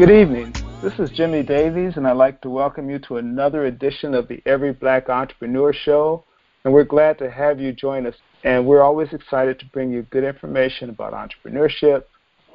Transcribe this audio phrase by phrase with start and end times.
[0.00, 0.54] Good evening.
[0.82, 4.40] This is Jimmy Davies, and I'd like to welcome you to another edition of the
[4.46, 6.24] Every Black Entrepreneur Show.
[6.64, 8.14] And we're glad to have you join us.
[8.42, 12.04] And we're always excited to bring you good information about entrepreneurship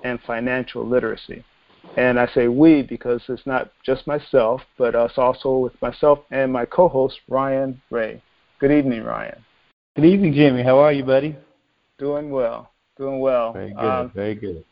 [0.03, 1.45] and financial literacy.
[1.97, 6.51] And I say we because it's not just myself, but us also with myself and
[6.51, 8.23] my co host, Ryan Ray.
[8.57, 9.45] Good evening, Ryan.
[9.95, 10.63] Good evening, Jimmy.
[10.63, 11.35] How are you, buddy?
[11.99, 12.71] Doing well.
[12.97, 13.53] Doing well.
[13.53, 13.85] Very good.
[13.85, 14.65] Um, very good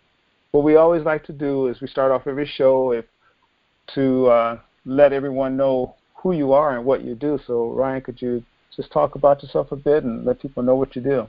[0.54, 3.06] what we always like to do is we start off every show if,
[3.96, 7.40] to uh, let everyone know who you are and what you do.
[7.48, 8.44] So, Ryan, could you
[8.76, 11.27] just talk about yourself a bit and let people know what you do?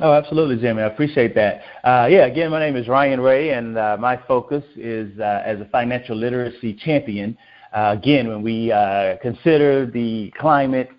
[0.00, 0.82] Oh, absolutely, Jimmy.
[0.82, 1.60] I appreciate that.
[1.84, 5.60] Uh, yeah, again, my name is Ryan Ray, and uh, my focus is uh, as
[5.60, 7.38] a financial literacy champion.
[7.72, 10.90] Uh, again, when we uh, consider the climate,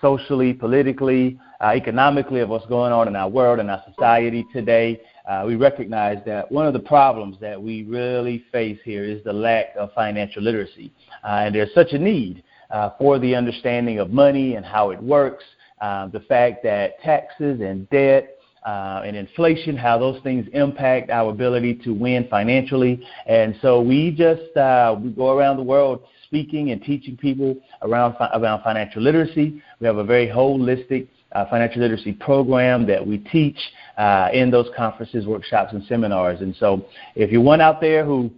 [0.00, 5.00] socially, politically, uh, economically, of what's going on in our world and our society today,
[5.28, 9.32] uh, we recognize that one of the problems that we really face here is the
[9.32, 10.92] lack of financial literacy.
[11.24, 15.00] Uh, and there's such a need uh, for the understanding of money and how it
[15.02, 15.44] works,
[15.80, 21.30] uh, the fact that taxes and debt uh, and inflation, how those things impact our
[21.30, 23.04] ability to win financially.
[23.26, 28.16] And so we just uh, we go around the world speaking and teaching people around,
[28.34, 29.62] around financial literacy.
[29.80, 33.58] We have a very holistic uh, financial literacy program that we teach
[33.98, 36.40] uh, in those conferences, workshops, and seminars.
[36.40, 38.30] And so, if you're one out there who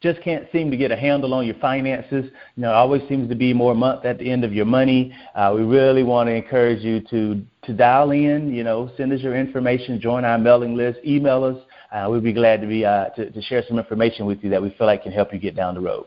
[0.00, 2.24] just can't seem to get a handle on your finances,
[2.56, 5.14] you know, it always seems to be more month at the end of your money.
[5.34, 8.52] Uh, we really want to encourage you to to dial in.
[8.52, 11.56] You know, send us your information, join our mailing list, email us.
[11.92, 14.62] Uh, we'd be glad to be uh, to, to share some information with you that
[14.62, 16.06] we feel like can help you get down the road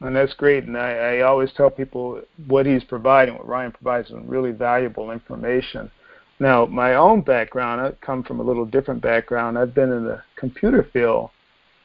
[0.00, 0.64] and that's great.
[0.64, 5.10] And I, I always tell people what he's providing, what Ryan provides, is really valuable
[5.10, 5.90] information.
[6.38, 9.58] Now, my own background, I come from a little different background.
[9.58, 11.30] I've been in the computer field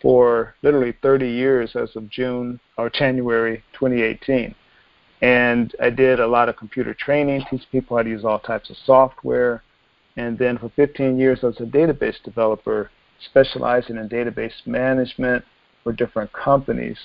[0.02, 4.54] for literally 30 years as of June or January 2018.
[5.22, 8.70] And I did a lot of computer training, teach people how to use all types
[8.70, 9.64] of software.
[10.18, 12.90] And then for 15 years, I was a database developer
[13.24, 15.46] specializing in database management
[15.84, 16.98] for different companies.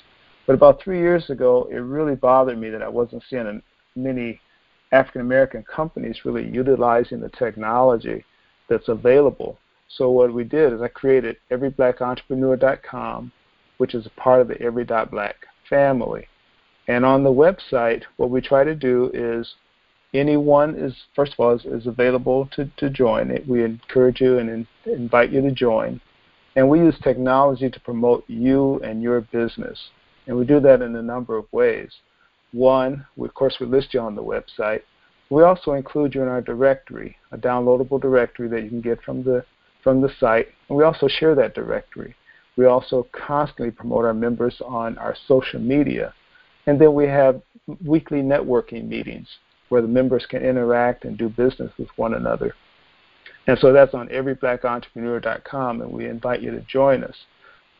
[0.46, 3.62] But about three years ago, it really bothered me that I wasn't seeing
[3.96, 4.40] many
[4.92, 8.24] African American companies really utilizing the technology
[8.68, 9.58] that's available.
[9.88, 13.32] So what we did is I created everyblackentrepreneur.com,
[13.78, 15.36] which is a part of the Every Black
[15.68, 16.28] family.
[16.88, 19.54] And on the website, what we try to do is
[20.14, 23.46] anyone is first of all is, is available to, to join it.
[23.48, 26.00] We encourage you and in, invite you to join.
[26.54, 29.90] And we use technology to promote you and your business.
[30.26, 31.91] And we do that in a number of ways.
[32.53, 34.82] One, we, of course, we list you on the website.
[35.31, 39.22] We also include you in our directory, a downloadable directory that you can get from
[39.22, 39.44] the
[39.82, 40.48] from the site.
[40.69, 42.16] And we also share that directory.
[42.56, 46.12] We also constantly promote our members on our social media.
[46.66, 47.41] And then we have
[47.84, 49.28] weekly networking meetings
[49.69, 52.54] where the members can interact and do business with one another.
[53.47, 57.14] And so that's on everyblackentrepreneur.com, and we invite you to join us.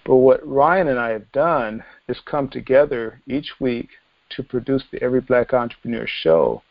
[0.07, 3.89] But what Ryan and I have done is come together each week
[4.31, 6.63] to produce the Every Black Entrepreneur Show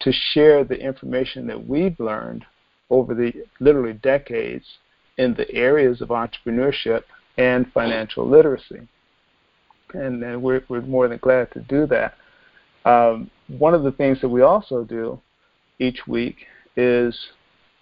[0.00, 2.44] to share the information that we've learned
[2.90, 4.64] over the literally decades
[5.16, 7.04] in the areas of entrepreneurship
[7.38, 8.88] and financial literacy.
[9.94, 12.14] And, and we're, we're more than glad to do that.
[12.84, 15.20] Um, one of the things that we also do
[15.78, 17.16] each week is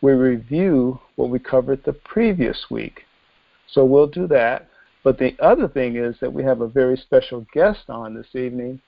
[0.03, 3.07] we review what we covered the previous week.
[3.67, 4.70] So we'll do that
[5.03, 8.81] but the other thing is that we have a very special guest on this evening,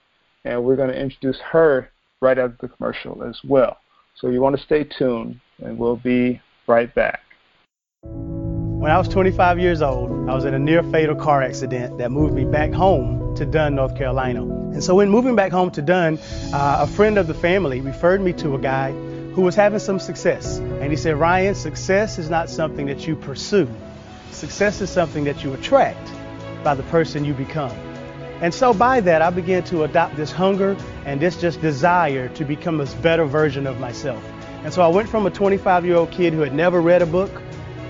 [0.45, 1.91] and we're going to introduce her
[2.21, 3.79] right after the commercial as well.
[4.15, 7.21] So you want to stay tuned, and we'll be right back.
[8.03, 12.11] When I was 25 years old, I was in a near fatal car accident that
[12.11, 14.43] moved me back home to Dunn, North Carolina.
[14.43, 16.19] And so, when moving back home to Dunn,
[16.53, 18.91] uh, a friend of the family referred me to a guy
[19.35, 20.59] who was having some success.
[20.59, 23.69] And he said, Ryan, success is not something that you pursue,
[24.33, 26.11] Success is something that you attract
[26.65, 27.71] by the person you become.
[28.41, 32.45] And so by that, I began to adopt this hunger and this just desire to
[32.45, 34.25] become this better version of myself.
[34.65, 37.07] And so I went from a 25 year old kid who had never read a
[37.07, 37.31] book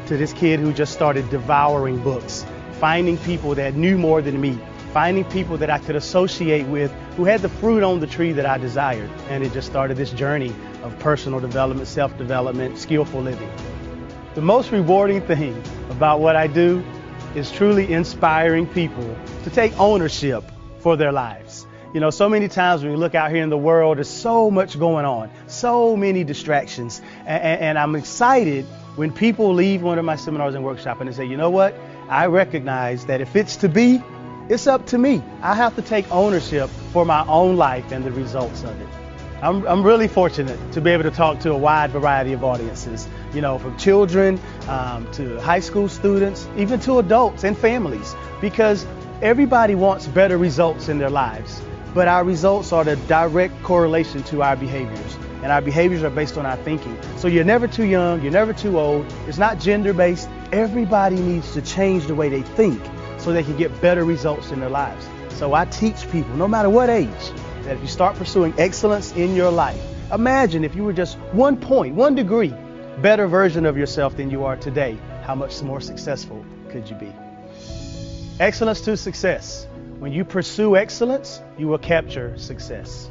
[0.07, 4.59] to this kid who just started devouring books, finding people that knew more than me,
[4.93, 8.47] finding people that I could associate with who had the fruit on the tree that
[8.47, 9.11] I desired.
[9.31, 13.51] And it just started this journey of personal development, self development, skillful living.
[14.35, 16.83] The most rewarding thing about what I do
[17.35, 19.15] is truly inspiring people
[19.45, 20.43] to take ownership
[20.79, 21.67] for their lives.
[21.93, 24.51] You know, so many times when we look out here in the world, there's so
[24.51, 27.03] much going on, so many distractions.
[27.27, 28.65] And, and, I'm excited
[28.97, 31.75] when people leave one of my seminars and workshops and they say, you know what?
[32.09, 34.03] I recognize that if it's to be,
[34.49, 35.23] It's up to me.
[35.41, 39.02] I have to take ownership for my own life and the results of it.
[39.43, 43.09] I'm, I'm really fortunate to be able to talk to a wide variety of audiences,
[43.35, 48.87] you know, from children um, to high school students, even to adults and families, because
[49.21, 51.61] everybody wants better results in their lives.
[51.93, 55.19] But our results are the direct correlation to our behaviors.
[55.43, 56.97] And our behaviors are based on our thinking.
[57.17, 59.13] So you're never too young, you're never too old.
[59.27, 60.29] It's not gender based.
[60.53, 62.81] Everybody needs to change the way they think
[63.19, 65.05] so they can get better results in their lives.
[65.31, 67.09] So I teach people, no matter what age,
[67.65, 69.81] that if you start pursuing excellence in your life,
[70.13, 72.55] imagine if you were just one point, one degree
[73.01, 77.13] better version of yourself than you are today, how much more successful could you be?
[78.39, 79.67] Excellence to success.
[79.99, 83.11] When you pursue excellence, you will capture success.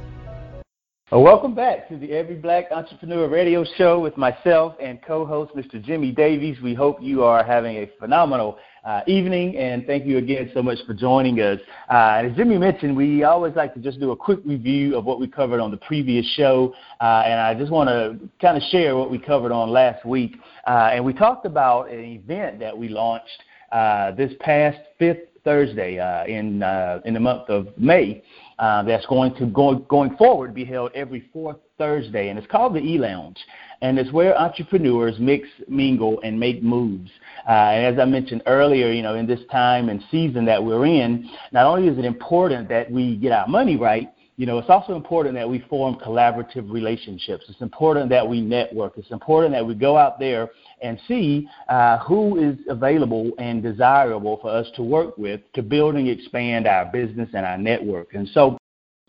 [1.11, 5.83] Well, welcome back to the Every Black Entrepreneur Radio Show with myself and co-host Mr.
[5.83, 6.61] Jimmy Davies.
[6.61, 10.79] We hope you are having a phenomenal uh, evening, and thank you again so much
[10.87, 11.59] for joining us.
[11.89, 15.19] Uh, as Jimmy mentioned, we always like to just do a quick review of what
[15.19, 18.95] we covered on the previous show, uh, and I just want to kind of share
[18.95, 20.35] what we covered on last week.
[20.65, 25.97] Uh, and we talked about an event that we launched uh, this past fifth Thursday
[25.99, 26.61] uh, in
[27.05, 28.23] in the month of May.
[28.61, 32.79] That's going to go, going forward be held every fourth Thursday, and it's called the
[32.79, 33.39] E Lounge,
[33.81, 37.09] and it's where entrepreneurs mix, mingle, and make moves.
[37.47, 40.85] Uh, and as I mentioned earlier, you know, in this time and season that we're
[40.85, 44.69] in, not only is it important that we get our money right, you know, it's
[44.69, 47.45] also important that we form collaborative relationships.
[47.49, 48.93] It's important that we network.
[48.97, 50.49] It's important that we go out there
[50.81, 55.95] and see uh, who is available and desirable for us to work with to build
[55.95, 58.13] and expand our business and our network.
[58.13, 58.57] And so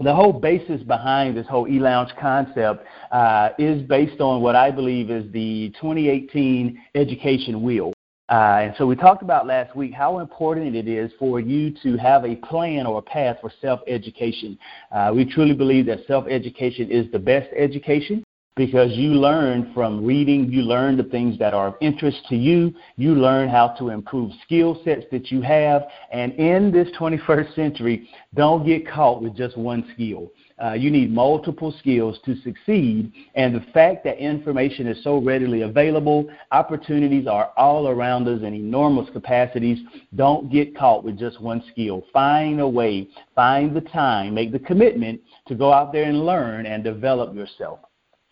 [0.01, 5.11] the whole basis behind this whole e-lounge concept uh, is based on what I believe
[5.11, 7.93] is the 2018 education wheel.
[8.29, 11.97] Uh, and so we talked about last week how important it is for you to
[11.99, 14.59] have a plan or a path for self-education.
[14.91, 20.51] Uh, we truly believe that self-education is the best education because you learn from reading,
[20.53, 24.31] you learn the things that are of interest to you, you learn how to improve
[24.45, 25.83] skill sets that you have,
[26.13, 30.31] and in this 21st century, don't get caught with just one skill.
[30.63, 33.11] Uh, you need multiple skills to succeed.
[33.35, 38.55] And the fact that information is so readily available, opportunities are all around us in
[38.55, 39.79] enormous capacities.
[40.15, 42.05] Don't get caught with just one skill.
[42.13, 46.67] Find a way, find the time, make the commitment to go out there and learn
[46.67, 47.81] and develop yourself.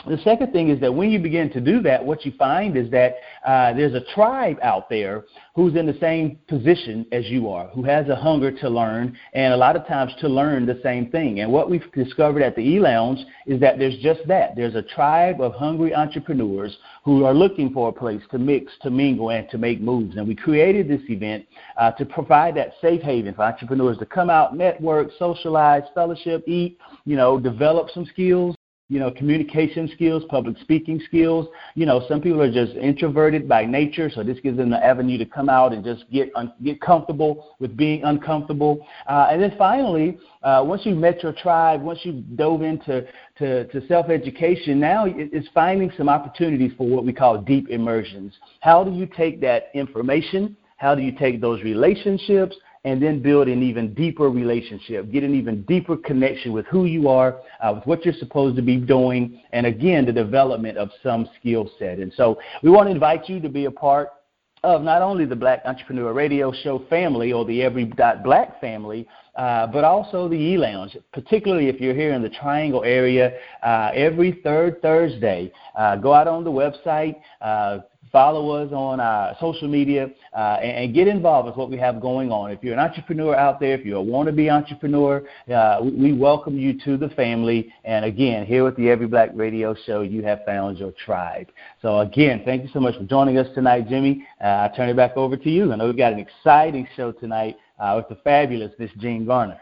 [0.06, 2.91] The second thing is that when you begin to do that, what you find is
[2.91, 3.17] that
[3.47, 5.25] uh, there's a tribe out there
[5.55, 9.52] who's in the same position as you are, who has a hunger to learn, and
[9.52, 11.41] a lot of times to learn the same thing.
[11.41, 14.56] And what we've discovered at the E-Lounge is that there's just that.
[14.56, 18.91] There's a tribe of hungry entrepreneurs who are looking for a place to mix, to
[18.91, 20.17] mingle, and to make moves.
[20.17, 24.31] And we created this event uh, to provide that safe haven for entrepreneurs to come
[24.31, 28.55] out, network, socialize, fellowship, eat, you know, develop some skills
[28.91, 31.47] you know, communication skills, public speaking skills.
[31.77, 35.17] You know, some people are just introverted by nature, so this gives them the avenue
[35.17, 38.85] to come out and just get un- get comfortable with being uncomfortable.
[39.09, 43.07] Uh, and then finally, uh, once you've met your tribe, once you've dove into
[43.39, 48.35] to, to self-education, now it's finding some opportunities for what we call deep immersions.
[48.59, 50.57] How do you take that information?
[50.79, 52.57] How do you take those relationships?
[52.85, 57.09] And then build an even deeper relationship, get an even deeper connection with who you
[57.09, 61.28] are, uh, with what you're supposed to be doing, and again, the development of some
[61.38, 61.99] skill set.
[61.99, 64.09] And so we want to invite you to be a part
[64.62, 69.07] of not only the Black Entrepreneur Radio Show family or the Every Dot Black family,
[69.37, 73.33] uh, but also the E Lounge, particularly if you're here in the Triangle area.
[73.62, 77.78] Uh, every third Thursday, uh, go out on the website, uh,
[78.12, 82.00] follow us on our social media, uh, and, and, get involved with what we have
[82.00, 82.50] going on.
[82.50, 86.59] If you're an entrepreneur out there, if you're a wannabe entrepreneur, uh, we, we, welcome
[86.59, 87.73] you to the family.
[87.85, 91.49] And again, here with the Every Black Radio Show, you have found your tribe.
[91.83, 94.26] So again, thank you so much for joining us tonight, Jimmy.
[94.43, 95.73] Uh, I turn it back over to you.
[95.73, 99.61] I know we've got an exciting show tonight uh, with the fabulous Miss Jean Garner.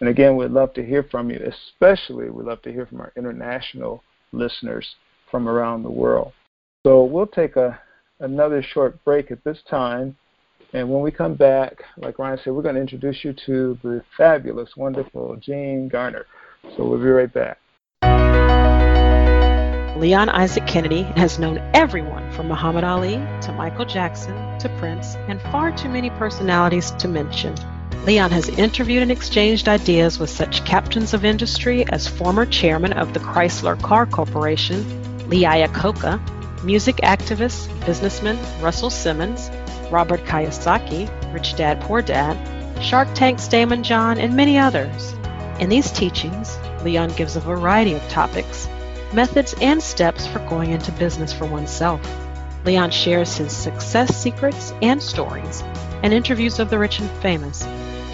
[0.00, 3.12] And again, we'd love to hear from you, especially we'd love to hear from our
[3.16, 4.02] international
[4.32, 4.96] listeners
[5.30, 6.32] from around the world.
[6.86, 7.78] So we'll take a,
[8.20, 10.16] another short break at this time.
[10.72, 14.02] And when we come back, like Ryan said, we're going to introduce you to the
[14.16, 16.24] fabulous, wonderful Jean Garner.
[16.74, 17.58] So we'll be right back.
[20.00, 25.38] Leon Isaac Kennedy has known everyone from Muhammad Ali to Michael Jackson to Prince and
[25.52, 27.54] far too many personalities to mention.
[28.06, 33.12] Leon has interviewed and exchanged ideas with such captains of industry as former chairman of
[33.12, 36.18] the Chrysler Car Corporation, Lee Iacocca,
[36.64, 39.50] music activist, businessman Russell Simmons,
[39.90, 42.38] Robert Kiyosaki, Rich Dad Poor Dad,
[42.82, 45.12] Shark Tank's Daymond John, and many others.
[45.58, 48.66] In these teachings, Leon gives a variety of topics,
[49.12, 52.00] methods, and steps for going into business for oneself.
[52.64, 55.62] Leon shares his success secrets and stories
[56.02, 57.66] and interviews of the rich and famous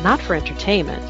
[0.02, 1.02] not for entertainment.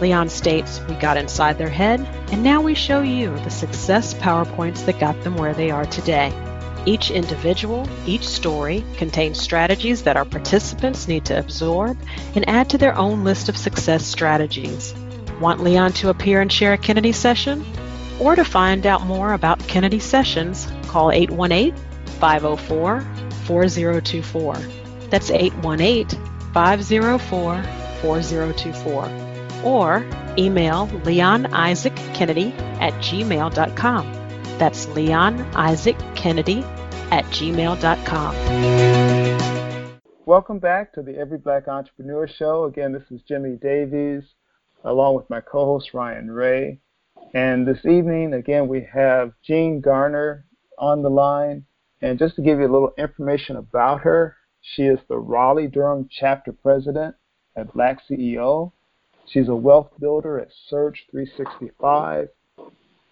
[0.00, 4.84] Leon states, We got inside their head, and now we show you the success PowerPoints
[4.86, 6.32] that got them where they are today.
[6.86, 11.96] Each individual, each story contains strategies that our participants need to absorb
[12.34, 14.94] and add to their own list of success strategies.
[15.40, 17.64] Want Leon to appear and share a Kennedy session?
[18.20, 21.74] Or to find out more about Kennedy sessions, call 818
[22.20, 23.00] 504
[23.44, 24.54] 4024.
[25.10, 26.08] That's 818
[26.52, 27.62] 504
[28.00, 30.06] 4024 or
[30.36, 34.12] email Leon Isaac Kennedy at gmail.com.
[34.58, 36.62] That's Leon Isaac Kennedy
[37.10, 38.34] at gmail.com.
[40.26, 42.64] Welcome back to the Every Black Entrepreneur Show.
[42.64, 44.22] Again, this is Jimmy Davies
[44.84, 46.80] along with my co host Ryan Ray.
[47.34, 50.46] And this evening, again, we have Jean Garner
[50.78, 51.66] on the line.
[52.00, 56.08] And just to give you a little information about her, she is the Raleigh Durham
[56.08, 57.16] chapter president
[57.56, 58.70] at Black CEO.
[59.26, 62.28] She's a wealth builder at Surge 365,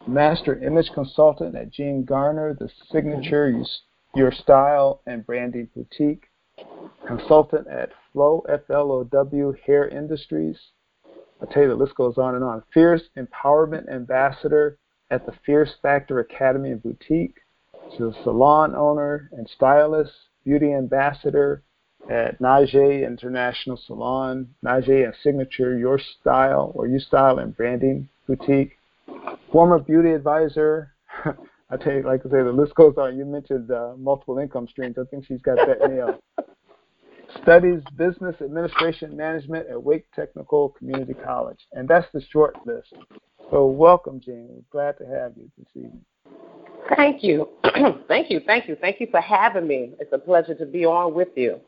[0.07, 3.65] master image consultant at Jean Garner, the signature
[4.15, 6.29] Your Style and Branding Boutique,
[7.09, 10.59] consultant at Flow FLOW Hair Industries.
[11.43, 12.63] I tell you, the list goes on and on.
[12.73, 14.79] Fierce Empowerment Ambassador
[15.11, 17.37] at the Fierce Factor Academy and Boutique.
[17.91, 20.13] She's a salon owner and stylist,
[20.45, 21.63] beauty ambassador,
[22.11, 28.73] at Najee International Salon, Najee and Signature Your Style or You Style and Branding Boutique,
[29.51, 30.93] former beauty advisor.
[31.25, 33.17] I tell you, like I say, the list goes on.
[33.17, 34.97] You mentioned uh, multiple income streams.
[34.99, 36.17] I think she's got that nailed.
[37.41, 42.93] Studies business administration management at Wake Technical Community College, and that's the short list.
[43.51, 44.49] So welcome, Jean.
[44.51, 46.05] We're glad to have you this evening.
[46.97, 47.49] Thank you.
[48.09, 48.41] thank you.
[48.47, 48.77] Thank you.
[48.81, 49.93] Thank you for having me.
[49.99, 51.61] It's a pleasure to be on with you.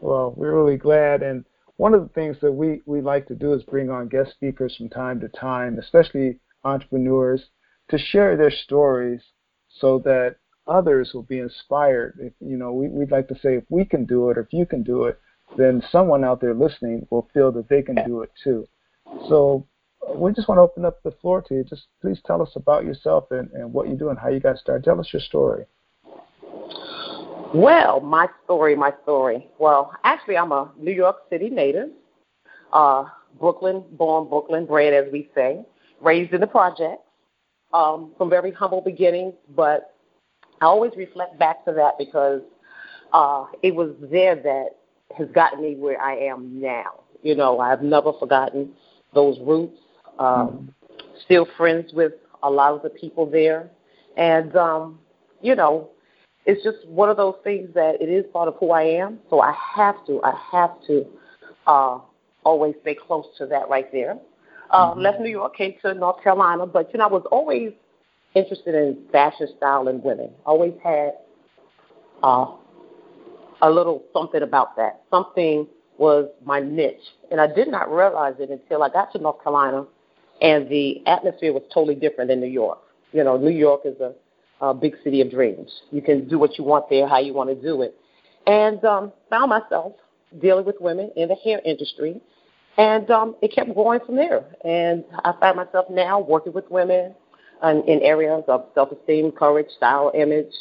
[0.00, 1.22] Well, we're really glad.
[1.22, 1.44] And
[1.76, 4.74] one of the things that we, we like to do is bring on guest speakers
[4.76, 7.42] from time to time, especially entrepreneurs,
[7.90, 9.20] to share their stories
[9.68, 12.18] so that others will be inspired.
[12.20, 14.52] If, you know, we, we'd like to say if we can do it or if
[14.52, 15.18] you can do it,
[15.56, 18.66] then someone out there listening will feel that they can do it too.
[19.28, 19.66] So
[20.14, 21.64] we just want to open up the floor to you.
[21.64, 24.58] Just please tell us about yourself and, and what you do and how you got
[24.58, 24.84] started.
[24.84, 25.66] Tell us your story.
[27.54, 29.46] Well, my story, my story.
[29.58, 31.90] Well, actually, I'm a New York City native,
[32.72, 33.04] uh,
[33.38, 35.64] Brooklyn born, Brooklyn bred, as we say,
[36.00, 37.02] raised in the projects,
[37.72, 39.34] um, from very humble beginnings.
[39.54, 39.94] But
[40.60, 42.42] I always reflect back to that because
[43.12, 44.70] uh, it was there that
[45.16, 47.00] has gotten me where I am now.
[47.22, 48.72] You know, I've never forgotten
[49.14, 49.78] those roots.
[50.18, 50.72] Um.
[51.24, 53.70] Still friends with a lot of the people there,
[54.16, 54.98] and um,
[55.40, 55.90] you know,
[56.44, 59.18] it's just one of those things that it is part of who I am.
[59.30, 61.06] So I have to, I have to
[61.66, 61.98] uh,
[62.44, 64.18] always stay close to that right there.
[64.70, 65.00] Uh, mm-hmm.
[65.00, 67.72] Left New York, came to North Carolina, but you know I was always
[68.36, 70.30] interested in fashion, style, and women.
[70.44, 71.12] Always had
[72.22, 72.54] uh,
[73.62, 75.02] a little something about that.
[75.10, 75.66] Something
[75.98, 77.00] was my niche,
[77.30, 79.86] and I did not realize it until I got to North Carolina,
[80.42, 82.78] and the atmosphere was totally different than New York.
[83.12, 84.12] You know, New York is a
[84.60, 85.70] uh, big city of dreams.
[85.90, 87.94] You can do what you want there, how you want to do it.
[88.46, 89.94] And um, found myself
[90.40, 92.20] dealing with women in the hair industry,
[92.76, 94.44] and um, it kept going from there.
[94.64, 97.14] And I find myself now working with women
[97.62, 100.52] in, in areas of self-esteem, courage, style, image,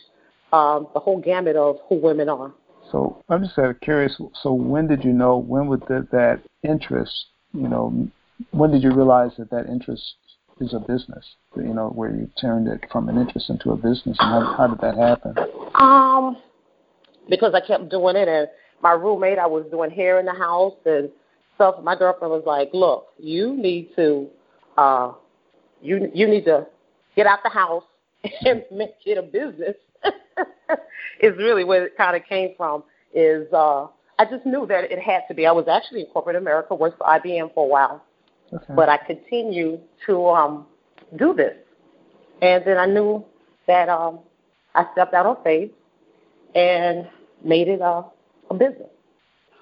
[0.53, 2.53] um, the whole gamut of who women are.
[2.91, 4.19] So I'm just uh, curious.
[4.41, 5.37] So when did you know?
[5.37, 7.13] When would that, that interest?
[7.53, 8.07] You know,
[8.51, 10.03] when did you realize that that interest
[10.61, 11.25] is a business?
[11.55, 14.67] You know, where you turned it from an interest into a business, and how, how
[14.67, 15.35] did that happen?
[15.75, 16.37] Um,
[17.29, 18.47] because I kept doing it, and
[18.81, 21.09] my roommate, I was doing hair in the house, and
[21.55, 21.75] stuff.
[21.83, 24.27] My girlfriend was like, "Look, you need to,
[24.77, 25.13] uh,
[25.81, 26.67] you you need to
[27.15, 27.83] get out the house
[28.45, 29.75] and make it a business."
[31.21, 32.83] is really where it kind of came from.
[33.13, 33.87] Is uh,
[34.19, 35.45] I just knew that it had to be.
[35.45, 38.03] I was actually in corporate America, worked for IBM for a while,
[38.53, 38.73] okay.
[38.75, 40.65] but I continued to um,
[41.17, 41.55] do this,
[42.41, 43.23] and then I knew
[43.67, 44.19] that um,
[44.73, 45.71] I stepped out on faith
[46.53, 47.07] and
[47.43, 48.03] made it a,
[48.49, 48.89] a business.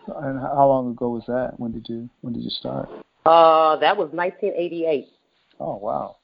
[0.08, 1.54] And how long ago was that?
[1.58, 2.90] When did you when did you start?
[3.26, 5.08] Uh, that was 1988.
[5.60, 6.18] Oh wow.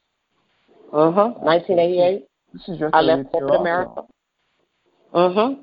[0.91, 1.34] Uh huh.
[1.39, 2.25] 1988.
[2.53, 4.01] This is your I left corporate America.
[5.13, 5.55] Uh huh.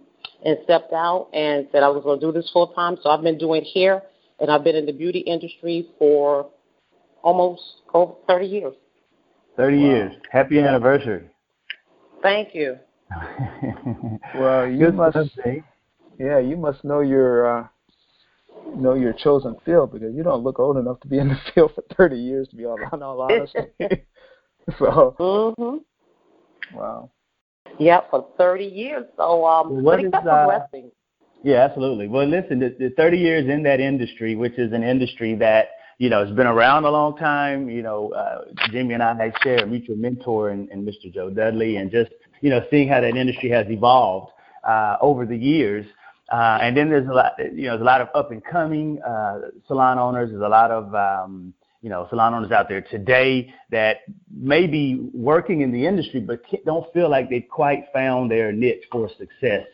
[0.45, 2.97] And stepped out and said I was going to do this full time.
[3.03, 4.03] So I've been doing hair,
[4.39, 6.51] and I've been in the beauty industry for
[7.23, 8.75] almost over 30 years.
[9.57, 9.83] 30 wow.
[9.83, 10.13] years.
[10.31, 11.29] Happy anniversary.
[12.23, 12.79] Thank you.
[14.35, 15.17] well, you Good must.
[16.19, 17.69] Yeah, you must know your uh,
[18.75, 21.73] know your chosen field because you don't look old enough to be in the field
[21.75, 24.07] for 30 years, to be all, in all honesty.
[24.79, 25.15] so.
[25.19, 25.81] Mhm.
[26.75, 27.11] Wow.
[27.79, 29.05] Yeah, for 30 years.
[29.17, 30.59] So um, what is, uh,
[31.43, 32.09] Yeah, absolutely.
[32.09, 35.69] Well, listen, the, the 30 years in that industry, which is an industry that
[35.99, 37.69] you know, has been around a long time.
[37.69, 41.13] You know, uh, Jimmy and I share a mutual mentor and, and Mr.
[41.13, 44.33] Joe Dudley, and just you know, seeing how that industry has evolved
[44.65, 45.87] uh, over the years.
[46.31, 49.01] Uh, and then there's a lot, you know, there's a lot of up and coming
[49.03, 50.31] uh, salon owners.
[50.31, 51.55] There's a lot of, um,
[51.87, 53.99] you know, salon owners out there today that
[54.37, 58.83] may be working in the industry but don't feel like they've quite found their niche
[58.91, 59.69] for success.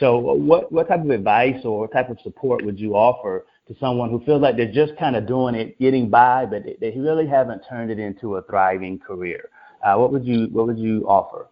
[0.00, 3.76] So, what what type of advice or what type of support would you offer to
[3.78, 7.26] someone who feels like they're just kind of doing it, getting by, but they really
[7.26, 9.50] haven't turned it into a thriving career?
[9.84, 11.48] Uh, what would you what would you offer?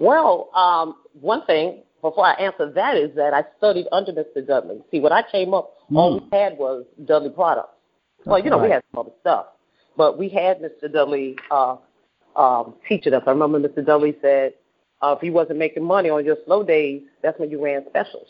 [0.00, 4.44] Well, um, one thing before I answer that is that I studied under Mr.
[4.44, 4.80] Dudley.
[4.90, 5.96] See, when I came up, mm.
[5.96, 7.75] all we had was Dudley products.
[8.26, 8.66] Well, you know, right.
[8.66, 9.46] we had some other stuff,
[9.96, 10.92] but we had Mr.
[10.92, 11.76] Dudley uh,
[12.34, 13.22] um, teaching us.
[13.26, 13.86] I remember Mr.
[13.86, 14.52] Dudley said,
[15.00, 18.26] uh, if he wasn't making money on your slow days, that's when you ran specials.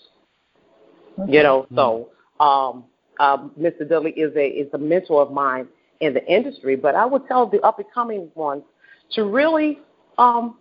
[1.18, 1.32] Okay.
[1.32, 2.85] You know, so um,
[3.20, 3.88] um, Mr.
[3.88, 5.66] Dudley is a is a mentor of mine
[6.00, 6.76] in the industry.
[6.76, 8.64] But I would tell the up and coming ones
[9.12, 9.78] to really
[10.18, 10.59] um,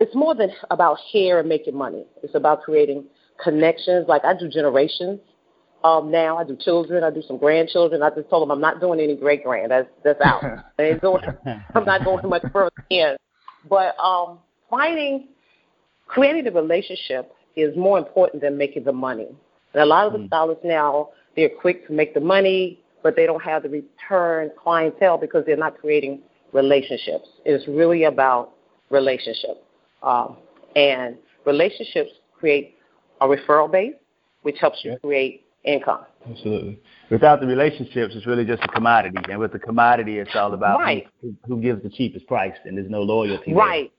[0.00, 2.06] it's more than about hair and making money.
[2.22, 3.04] It's about creating
[3.42, 4.06] connections.
[4.08, 5.20] Like I do generations
[5.84, 6.38] um, now.
[6.38, 7.04] I do children.
[7.04, 8.02] I do some grandchildren.
[8.02, 9.70] I just told them I'm not doing any great grand.
[9.70, 10.42] That's that's out.
[10.78, 11.22] I ain't doing,
[11.74, 13.16] I'm not going much further in.
[13.68, 15.28] But um, finding,
[16.06, 19.28] creating the relationship is more important than making the money.
[19.74, 20.26] And a lot of the mm.
[20.26, 25.18] stylists now, they're quick to make the money, but they don't have the return clientele
[25.18, 26.20] because they're not creating
[26.52, 27.28] relationships.
[27.44, 28.52] It's really about
[28.90, 29.64] relationship.
[30.02, 30.36] Um,
[30.76, 31.16] and
[31.46, 32.76] relationships create
[33.20, 33.94] a referral base,
[34.42, 36.04] which helps you create income.
[36.28, 36.80] Absolutely.
[37.10, 40.80] Without the relationships, it's really just a commodity, and with the commodity, it's all about
[40.80, 41.06] right.
[41.20, 43.52] who, who gives the cheapest price, and there's no loyalty.
[43.52, 43.90] Right.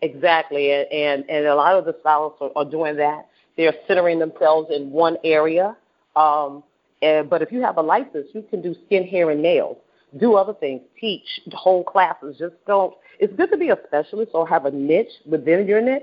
[0.00, 0.10] There.
[0.10, 3.28] Exactly, and, and and a lot of the stylists are, are doing that.
[3.58, 5.76] They're centering themselves in one area.
[6.16, 6.64] Um,
[7.02, 9.76] and, but if you have a license, you can do skin, hair, and nails.
[10.18, 10.80] Do other things.
[10.98, 12.36] Teach whole classes.
[12.38, 16.02] Just don't it's good to be a specialist or have a niche within your niche,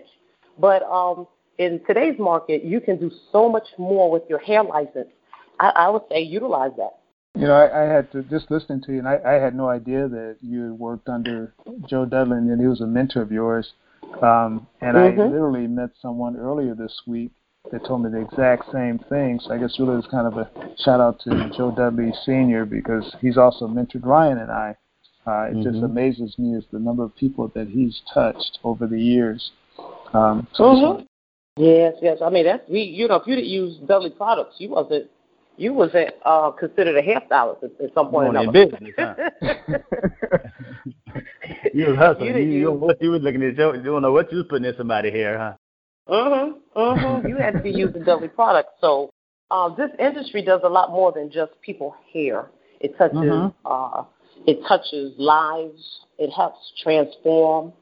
[0.60, 5.08] but um, in today's market, you can do so much more with your hair license.
[5.60, 7.00] I, I would say utilize that.
[7.36, 9.70] You know, I, I had to just listening to you, and I, I had no
[9.70, 11.54] idea that you had worked under
[11.88, 13.74] Joe Dudley, and he was a mentor of yours.
[14.22, 15.22] Um, and mm-hmm.
[15.22, 17.32] I literally met someone earlier this week
[17.72, 19.40] that told me the exact same thing.
[19.44, 23.14] So I guess really it's kind of a shout out to Joe Dudley Senior because
[23.20, 24.76] he's also mentored Ryan and I
[25.28, 25.64] uh, it mm-hmm.
[25.64, 29.52] just amazes me as the number of people that he's touched over the years.
[30.14, 31.04] Um, so mm-hmm.
[31.58, 32.20] Yes, yes.
[32.24, 32.82] I mean, that's we.
[32.82, 35.10] You know, if you didn't use Dudley products, you wasn't
[35.58, 38.36] you wasn't uh, considered a hairstylist at, at some point.
[38.38, 39.16] In business, huh?
[41.74, 42.28] you was hustling.
[42.28, 43.58] You, you, you, you was looking at?
[43.58, 45.54] You don't know what you was putting in somebody's hair, huh?
[46.14, 46.52] Uh huh.
[46.76, 47.22] Uh huh.
[47.28, 48.74] you had to be using Dudley products.
[48.80, 49.10] So
[49.52, 52.50] uh, this industry does a lot more than just people hair.
[52.80, 53.56] It touches mm-hmm.
[53.66, 54.04] uh,
[54.46, 56.02] it touches lives.
[56.18, 57.74] It helps transform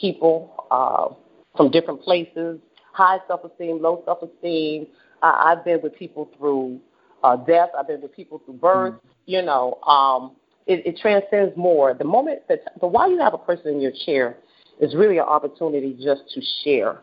[0.00, 1.08] people uh,
[1.56, 2.60] from different places,
[2.96, 4.86] high self-esteem, low self-esteem.
[5.22, 6.80] I, I've been with people through
[7.22, 7.70] uh, death.
[7.78, 8.94] I've been with people through birth.
[8.94, 9.08] Mm-hmm.
[9.26, 11.94] You know, um, it, it transcends more.
[11.94, 14.36] The moment that, but while you have a person in your chair,
[14.78, 17.00] is really an opportunity just to share.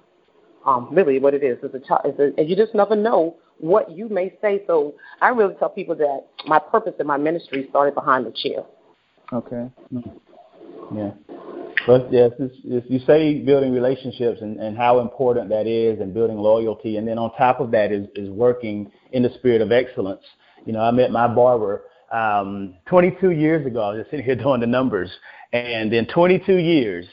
[0.66, 3.92] Um, really, what it is is a, is a, and you just never know what
[3.92, 4.64] you may say.
[4.68, 8.64] So I really tell people that my purpose in my ministry started behind the chair.
[9.34, 9.70] Okay.
[10.96, 11.12] Yeah.
[11.86, 12.56] But yes, it's,
[12.90, 17.18] you say building relationships and, and how important that is, and building loyalty, and then
[17.18, 20.24] on top of that is, is working in the spirit of excellence
[20.66, 23.82] You know, I met my barber um, 22 years ago.
[23.82, 25.12] I was just sitting here doing the numbers,
[25.52, 27.06] and in 22 years,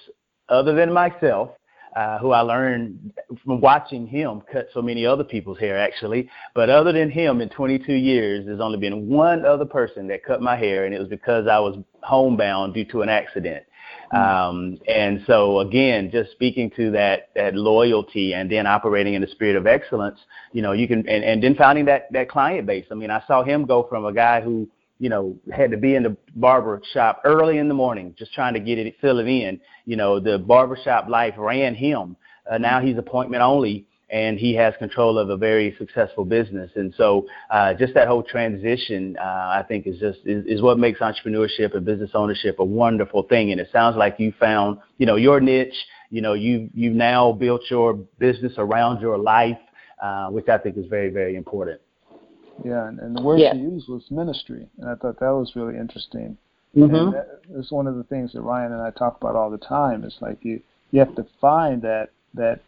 [0.48, 1.50] other than myself,
[1.96, 3.12] uh, who I learned
[3.44, 6.30] from watching him cut so many other people's hair, actually.
[6.54, 10.40] But other than him, in 22 years, there's only been one other person that cut
[10.40, 13.64] my hair, and it was because I was homebound due to an accident.
[14.12, 19.28] Um, and so again, just speaking to that that loyalty and then operating in the
[19.28, 20.18] spirit of excellence,
[20.52, 22.86] you know, you can and, and then finding that that client base.
[22.90, 24.68] I mean, I saw him go from a guy who
[25.00, 28.52] you know, had to be in the barber shop early in the morning, just trying
[28.52, 29.58] to get it, fill it in.
[29.86, 32.16] You know, the barbershop life ran him.
[32.48, 36.70] Uh, now he's appointment only, and he has control of a very successful business.
[36.74, 40.78] And so, uh, just that whole transition, uh, I think, is just is, is what
[40.78, 43.52] makes entrepreneurship and business ownership a wonderful thing.
[43.52, 45.74] And it sounds like you found, you know, your niche.
[46.12, 49.58] You know, you you now built your business around your life,
[50.02, 51.80] uh, which I think is very very important.
[52.64, 53.54] Yeah, and, and the word yeah.
[53.54, 56.36] you used was ministry, and I thought that was really interesting.
[56.76, 56.94] Mm-hmm.
[56.94, 59.58] And that is one of the things that Ryan and I talk about all the
[59.58, 60.02] time.
[60.02, 62.60] It's like you you have to find that that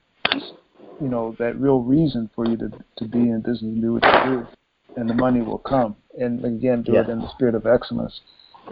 [1.02, 4.04] you know that real reason for you to to be in business and do what
[4.04, 4.46] you do,
[4.96, 5.96] and the money will come.
[6.18, 7.00] And again, do yeah.
[7.00, 8.20] it in the spirit of excellence.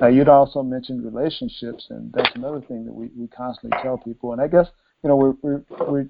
[0.01, 4.33] Uh, you'd also mentioned relationships, and that's another thing that we, we constantly tell people.
[4.33, 4.67] And I guess
[5.03, 6.07] you know we're, we're, we're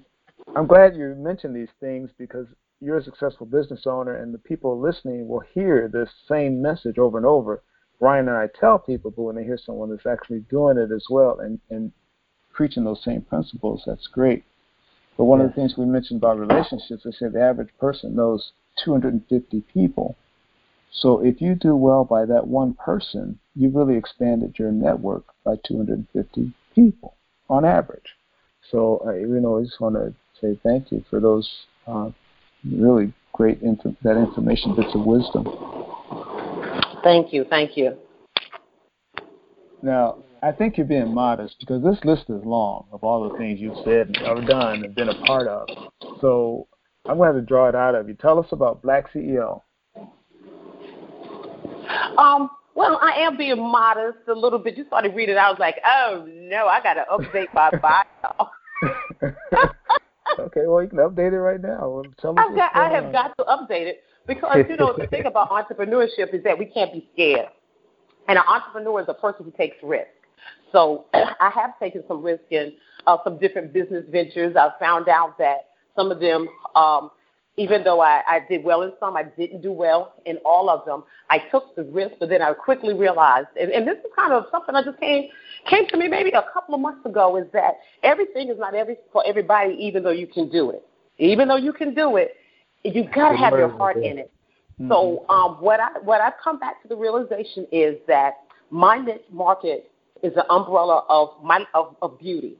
[0.55, 2.45] I'm glad you mentioned these things because
[2.79, 7.17] you're a successful business owner, and the people listening will hear this same message over
[7.17, 7.63] and over.
[7.99, 11.05] Ryan and I tell people, but when they hear someone that's actually doing it as
[11.09, 11.91] well and, and
[12.51, 14.43] preaching those same principles, that's great.
[15.21, 15.45] But one yeah.
[15.45, 18.53] of the things we mentioned about relationships, I said the average person knows
[18.83, 20.15] 250 people.
[20.91, 25.57] So if you do well by that one person, you've really expanded your network by
[25.63, 27.17] 250 people
[27.51, 28.15] on average.
[28.71, 31.47] So I, you know, I just want to say thank you for those
[31.85, 32.09] uh,
[32.65, 35.45] really great inf- that information, bits of wisdom.
[37.03, 37.95] Thank you, thank you.
[39.83, 43.59] Now, I think you're being modest because this list is long of all the things
[43.59, 45.67] you've said and have done and been a part of.
[46.19, 46.67] So
[47.05, 48.15] I'm going to have to draw it out of you.
[48.15, 49.61] Tell us about Black CEO.
[52.17, 54.77] Um, well, I am being modest a little bit.
[54.77, 58.49] You started reading, I was like, oh no, I got to update my bio.
[60.39, 62.01] okay, well you can update it right now.
[62.19, 63.11] Tell us I've got, I have on.
[63.11, 66.91] got to update it because you know the thing about entrepreneurship is that we can't
[66.91, 67.47] be scared,
[68.27, 70.07] and an entrepreneur is a person who takes risk.
[70.71, 72.73] So I have taken some risk in
[73.07, 74.55] uh, some different business ventures.
[74.55, 77.11] I found out that some of them um,
[77.57, 80.85] even though I, I did well in some, I didn't do well in all of
[80.85, 81.03] them.
[81.29, 84.45] I took the risk, but then I quickly realized, and, and this is kind of
[84.51, 85.29] something I just came
[85.69, 88.95] came to me maybe a couple of months ago, is that everything is not every
[89.11, 90.83] for everybody, even though you can do it.
[91.17, 92.35] Even though you can do it,
[92.83, 94.31] you got to have your heart in it.
[94.79, 94.89] Mm-hmm.
[94.89, 98.37] So um, what I what I've come back to the realization is that
[98.69, 99.90] my niche market
[100.23, 102.57] is an umbrella of my of, of beauty.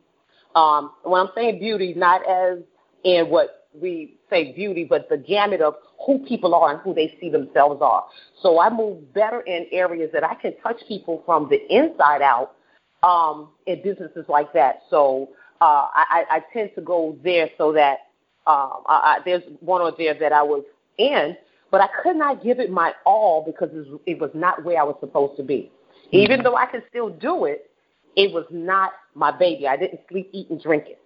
[0.56, 2.60] Um, when I'm saying beauty, not as
[3.04, 7.16] in what we say beauty, but the gamut of who people are and who they
[7.22, 8.06] see themselves are.
[8.42, 12.56] So I move better in areas that I can touch people from the inside out
[13.04, 14.82] um, in businesses like that.
[14.90, 15.30] So
[15.62, 18.00] uh, I, I tend to go there so that
[18.48, 20.64] um, I, I, there's one or there that I was
[20.98, 21.38] in,
[21.70, 23.70] but I could not give it my all because
[24.06, 25.72] it was not where I was supposed to be.
[26.14, 26.18] Mm-hmm.
[26.18, 27.70] Even though I could still do it,
[28.16, 29.68] it was not my baby.
[29.68, 31.00] I didn't sleep, eat, and drink it.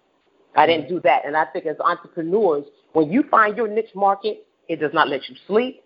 [0.56, 1.24] I didn't do that.
[1.24, 5.28] And I think as entrepreneurs, when you find your niche market, it does not let
[5.28, 5.82] you sleep.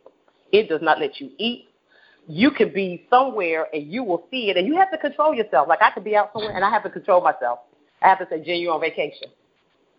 [0.52, 1.66] It does not let you eat.
[2.28, 5.68] You can be somewhere and you will see it, and you have to control yourself.
[5.68, 7.60] Like I could be out somewhere and I have to control myself.
[8.02, 9.28] I have to say, Jen, you're on vacation.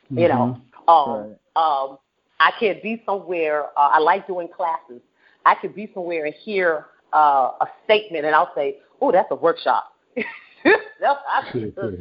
[0.05, 0.19] Mm-hmm.
[0.19, 1.89] You know, um, right.
[1.89, 1.97] um,
[2.39, 3.65] I could be somewhere.
[3.77, 5.01] Uh, I like doing classes.
[5.45, 9.36] I could be somewhere and hear uh, a statement, and I'll say, "Oh, that's a
[9.36, 9.94] workshop."
[10.64, 11.20] that's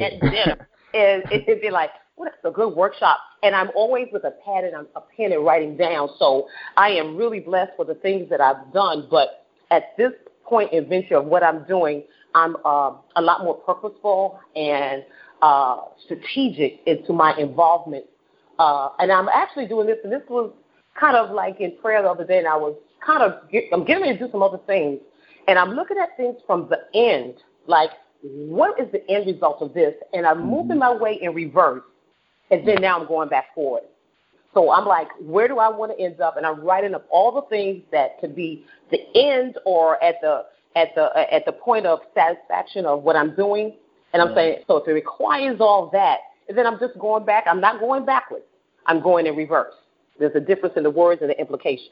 [0.00, 3.18] at dinner, and it'd be like, well, that's a good workshop.
[3.42, 6.10] And I'm always with a pad and a pen and writing down.
[6.18, 9.08] So I am really blessed for the things that I've done.
[9.10, 10.12] But at this
[10.44, 15.02] point in venture of what I'm doing, I'm uh, a lot more purposeful and
[15.40, 18.04] uh, strategic into my involvement.
[18.58, 20.52] Uh, and I'm actually doing this, and this was
[20.98, 23.86] kind of like in prayer the other day, and I was kind of, get, I'm
[23.86, 25.00] getting ready to do some other things.
[25.50, 27.34] And I'm looking at things from the end,
[27.66, 27.90] like,
[28.22, 29.94] what is the end result of this?
[30.12, 30.50] And I'm mm-hmm.
[30.50, 31.82] moving my way in reverse
[32.52, 33.82] and then now I'm going back forward.
[34.54, 36.36] So I'm like, where do I want to end up?
[36.36, 40.44] And I'm writing up all the things that could be the end or at the
[40.76, 43.74] at the at the point of satisfaction of what I'm doing.
[44.12, 47.44] And I'm saying, so if it requires all that, then I'm just going back.
[47.48, 48.44] I'm not going backwards.
[48.86, 49.74] I'm going in reverse.
[50.20, 51.90] There's a difference in the words and the implication.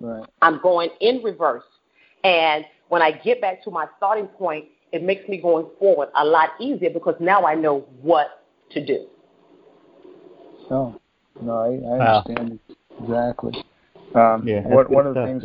[0.00, 0.28] Right.
[0.42, 1.64] I'm going in reverse.
[2.24, 6.24] And when I get back to my starting point, it makes me going forward a
[6.24, 9.06] lot easier because now I know what to do.
[10.68, 11.00] So,
[11.40, 12.58] no, I, I understand
[13.00, 13.64] exactly.
[14.14, 15.44] Um, yeah, what, one of the things,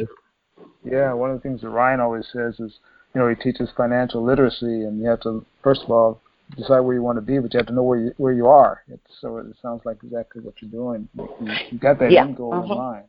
[0.84, 2.80] yeah, one of the things that Ryan always says is,
[3.14, 6.22] you know, he teaches financial literacy, and you have to first of all
[6.58, 8.48] decide where you want to be, but you have to know where you where you
[8.48, 8.84] are.
[8.88, 11.10] It's, so it sounds like exactly what you're doing.
[11.16, 12.24] You, you got that yeah.
[12.24, 12.74] end goal uh-huh.
[12.74, 13.06] in mind.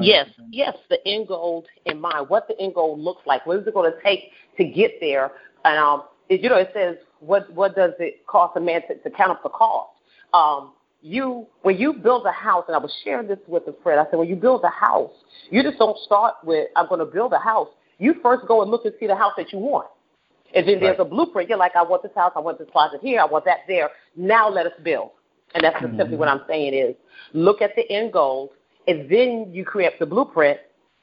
[0.00, 2.28] Yes, yes, the end goal in mind.
[2.28, 3.46] What the end goal looks like.
[3.46, 5.32] What is it going to take to get there?
[5.64, 8.96] And um, it, you know, it says what what does it cost a man to,
[8.98, 9.90] to count up the cost?
[10.34, 14.00] Um, you when you build a house, and I was sharing this with a friend.
[14.00, 15.12] I said, when you build a house,
[15.50, 17.68] you just don't start with I'm going to build a house.
[17.98, 19.88] You first go and look and see the house that you want.
[20.54, 20.82] And then right.
[20.82, 21.48] there's a blueprint.
[21.48, 23.90] You're like, I want this house, I want this closet here, I want that there.
[24.16, 25.10] Now let us build.
[25.54, 25.96] And that's mm-hmm.
[25.98, 26.94] simply what I'm saying is
[27.32, 28.50] look at the end goals
[28.86, 30.58] and then you create the blueprint,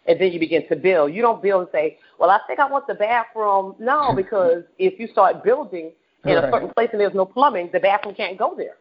[0.05, 1.13] and then you begin to build.
[1.13, 4.99] You don't build and say, "Well, I think I want the bathroom." No, because if
[4.99, 5.91] you start building
[6.25, 6.45] in right.
[6.45, 8.77] a certain place and there's no plumbing, the bathroom can't go there.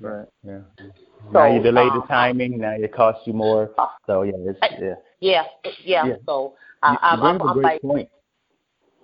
[0.00, 0.26] Right.
[0.46, 0.60] Yeah.
[0.78, 2.58] So, now you delay the um, timing.
[2.58, 3.70] Now it costs you more.
[3.76, 4.94] Uh, so yeah, it's, yeah.
[5.20, 5.42] Yeah.
[5.84, 6.06] Yeah.
[6.06, 6.14] yeah.
[6.26, 7.82] So I, I'm, I'm, I'm like.
[7.82, 8.08] Point.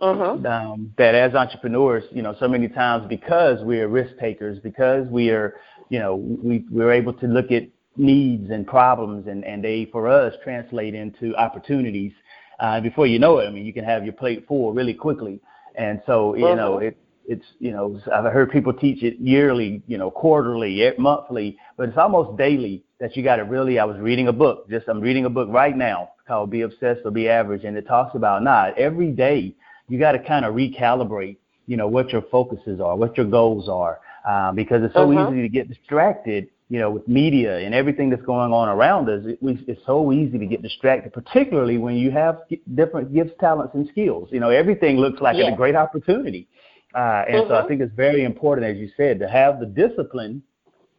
[0.01, 0.45] Mm-hmm.
[0.45, 5.07] Um, that as entrepreneurs, you know, so many times because we are risk takers, because
[5.09, 5.55] we are,
[5.89, 7.63] you know, we we're able to look at
[7.97, 12.13] needs and problems, and, and they, for us, translate into opportunities.
[12.59, 15.41] Uh, before you know it, I mean, you can have your plate full really quickly.
[15.75, 16.55] And so, you uh-huh.
[16.55, 16.97] know, it,
[17.29, 21.99] it's, you know, I've heard people teach it yearly, you know, quarterly, monthly, but it's
[21.99, 25.27] almost daily that you got to really, I was reading a book, just I'm reading
[25.27, 28.79] a book right now called Be Obsessed or Be Average, and it talks about not
[28.79, 29.55] every day
[29.89, 33.69] you got to kind of recalibrate, you know, what your focuses are, what your goals
[33.69, 35.31] are, uh, because it's so uh-huh.
[35.31, 39.23] easy to get distracted you know, with media and everything that's going on around us,
[39.25, 42.41] it, it's so easy to get distracted, particularly when you have
[42.75, 44.29] different gifts, talents, and skills.
[44.33, 46.49] You know, everything looks like a great opportunity.
[46.95, 47.49] Uh, and mm-hmm.
[47.51, 47.69] so I mm-hmm.
[47.69, 50.43] think it's very important, as you said, to have the discipline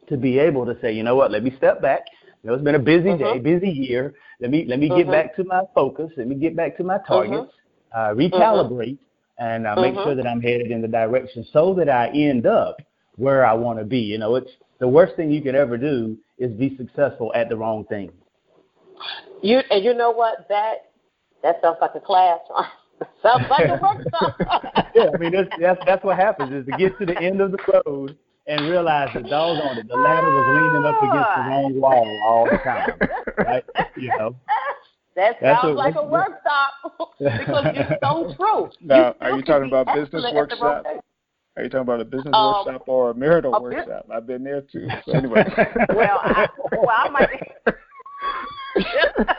[0.08, 2.02] to be able to say, you know what, let me step back.
[2.42, 3.22] You know, it's been a busy mm-hmm.
[3.22, 4.14] day, busy year.
[4.40, 4.98] Let me let me mm-hmm.
[4.98, 6.10] get back to my focus.
[6.16, 7.52] Let me get back to my targets.
[7.52, 7.52] Mm-hmm.
[7.90, 8.98] Uh, recalibrate
[9.38, 12.76] and uh, make sure that I'm headed in the direction so that I end up
[13.16, 13.98] where I want to be.
[13.98, 17.56] You know, it's the worst thing you could ever do is be successful at the
[17.56, 18.10] wrong thing.
[19.42, 20.90] You and you know what that
[21.42, 22.38] that sounds like a class.
[23.22, 24.36] sounds like a workshop.
[24.94, 27.52] yeah, I mean that's, that's that's what happens is to get to the end of
[27.52, 28.16] the road
[28.48, 32.44] and realize that on it, the ladder was leaning up against the wrong wall all
[32.46, 32.98] the time.
[33.36, 33.64] Right?
[33.96, 34.36] You know.
[35.14, 36.72] That sounds like a workshop
[37.18, 38.70] because it's so true.
[38.80, 40.86] Now, you are you talking about business workshop?
[41.58, 44.06] Are you talking about a business um, workshop or a marital a workshop?
[44.12, 44.86] I've been there too.
[45.04, 45.44] So anyway.
[45.88, 47.30] well, I, well, I might.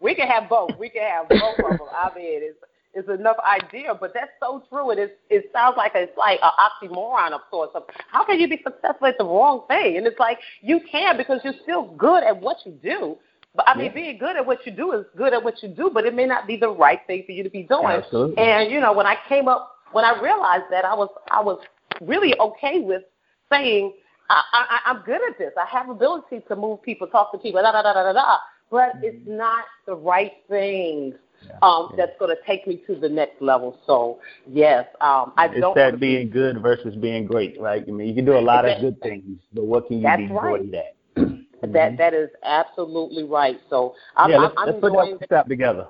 [0.00, 0.70] we can have both.
[0.76, 1.88] We can have both of them.
[1.96, 2.58] I mean, it's
[2.94, 4.90] it's enough idea, but that's so true.
[4.90, 5.10] It is.
[5.30, 7.72] It sounds like it's like an oxymoron of sorts.
[7.76, 9.98] Of how can you be successful at the wrong thing?
[9.98, 13.18] And it's like you can because you're still good at what you do.
[13.54, 13.92] But I mean, yeah.
[13.92, 16.26] being good at what you do is good at what you do, but it may
[16.26, 17.86] not be the right thing for you to be doing.
[17.86, 18.38] Absolutely.
[18.38, 21.60] And you know, when I came up when I realized that, I was I was
[22.00, 23.02] really okay with
[23.50, 23.92] saying
[24.30, 25.52] I, I, I'm good at this.
[25.60, 28.36] I have ability to move people, talk to people, da da da da da da.
[28.70, 29.04] But mm-hmm.
[29.04, 31.14] it's not the right thing
[31.46, 31.96] yeah, um, yeah.
[32.06, 33.78] that's going to take me to the next level.
[33.86, 35.76] So yes, um, I it's don't.
[35.76, 37.84] It's that being good versus being great, right?
[37.86, 40.18] I mean, you can do a lot of good things, but what can you that's
[40.20, 40.70] be right.
[40.70, 40.96] great at?
[41.62, 41.74] Mm-hmm.
[41.74, 43.56] That that is absolutely right.
[43.70, 45.86] So I'm, yeah, let's, I'm, let's put that step together.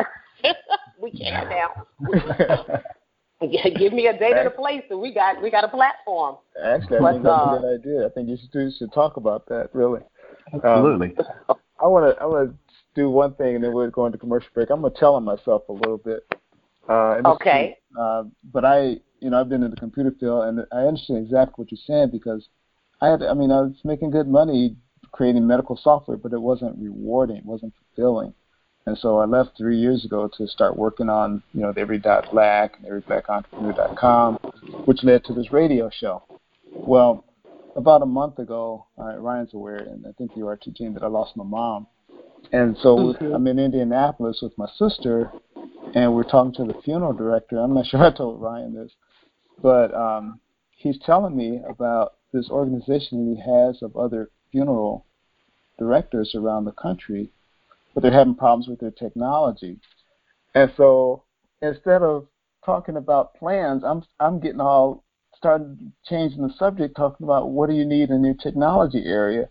[1.00, 1.86] we can now.
[3.78, 6.36] Give me a date and a place, and we got we got a platform.
[6.62, 8.06] Actually, I but, think that's uh, a good idea.
[8.06, 9.70] I think you should, should talk about that.
[9.72, 10.00] Really,
[10.54, 11.14] absolutely.
[11.48, 12.56] Um, I want to I want to
[12.94, 14.70] do one thing, and then we're going to commercial break.
[14.70, 16.22] I'm going to tell on myself a little bit.
[16.88, 17.78] Uh, okay.
[17.98, 21.54] uh, but I, you know, I've been in the computer field, and I understand exactly
[21.56, 22.48] what you're saying because
[23.00, 24.76] I had, I mean, I was making good money
[25.12, 28.34] creating medical software, but it wasn't rewarding, it wasn't fulfilling.
[28.86, 31.98] And so I left three years ago to start working on, you know, the Every
[31.98, 34.34] Dot Black and EveryBlackEntrepreneur.com,
[34.86, 36.24] which led to this radio show.
[36.72, 37.24] Well,
[37.76, 41.04] about a month ago, uh, Ryan's aware, and I think you are too, Jean, that
[41.04, 41.86] I lost my mom.
[42.50, 43.32] And so mm-hmm.
[43.32, 45.30] I'm in Indianapolis with my sister,
[45.94, 47.58] and we're talking to the funeral director.
[47.58, 48.90] I'm not sure I told Ryan this,
[49.62, 50.40] but um,
[50.76, 55.06] he's telling me about this organization that he has of other funeral
[55.78, 57.30] directors around the country
[57.94, 59.78] but they're having problems with their technology.
[60.54, 61.24] And so
[61.60, 62.26] instead of
[62.64, 65.04] talking about plans, I'm I'm getting all
[65.36, 69.48] started changing the subject, talking about what do you need in your technology area.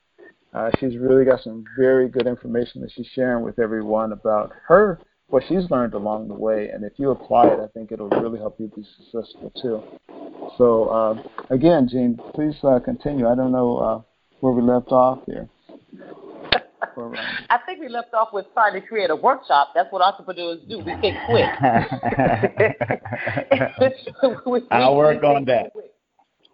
[0.53, 5.01] Uh, she's really got some very good information that she's sharing with everyone about her,
[5.27, 6.69] what she's learned along the way.
[6.69, 9.83] And if you apply it, I think it'll really help you be successful too.
[10.57, 13.27] So uh, again, Jean, please uh, continue.
[13.27, 14.01] I don't know uh,
[14.39, 15.49] where we left off here.
[17.49, 19.69] I think we left off with trying to create a workshop.
[19.75, 20.77] That's what entrepreneurs do.
[20.77, 21.45] We think quick.
[24.45, 25.71] we, I'll work on that.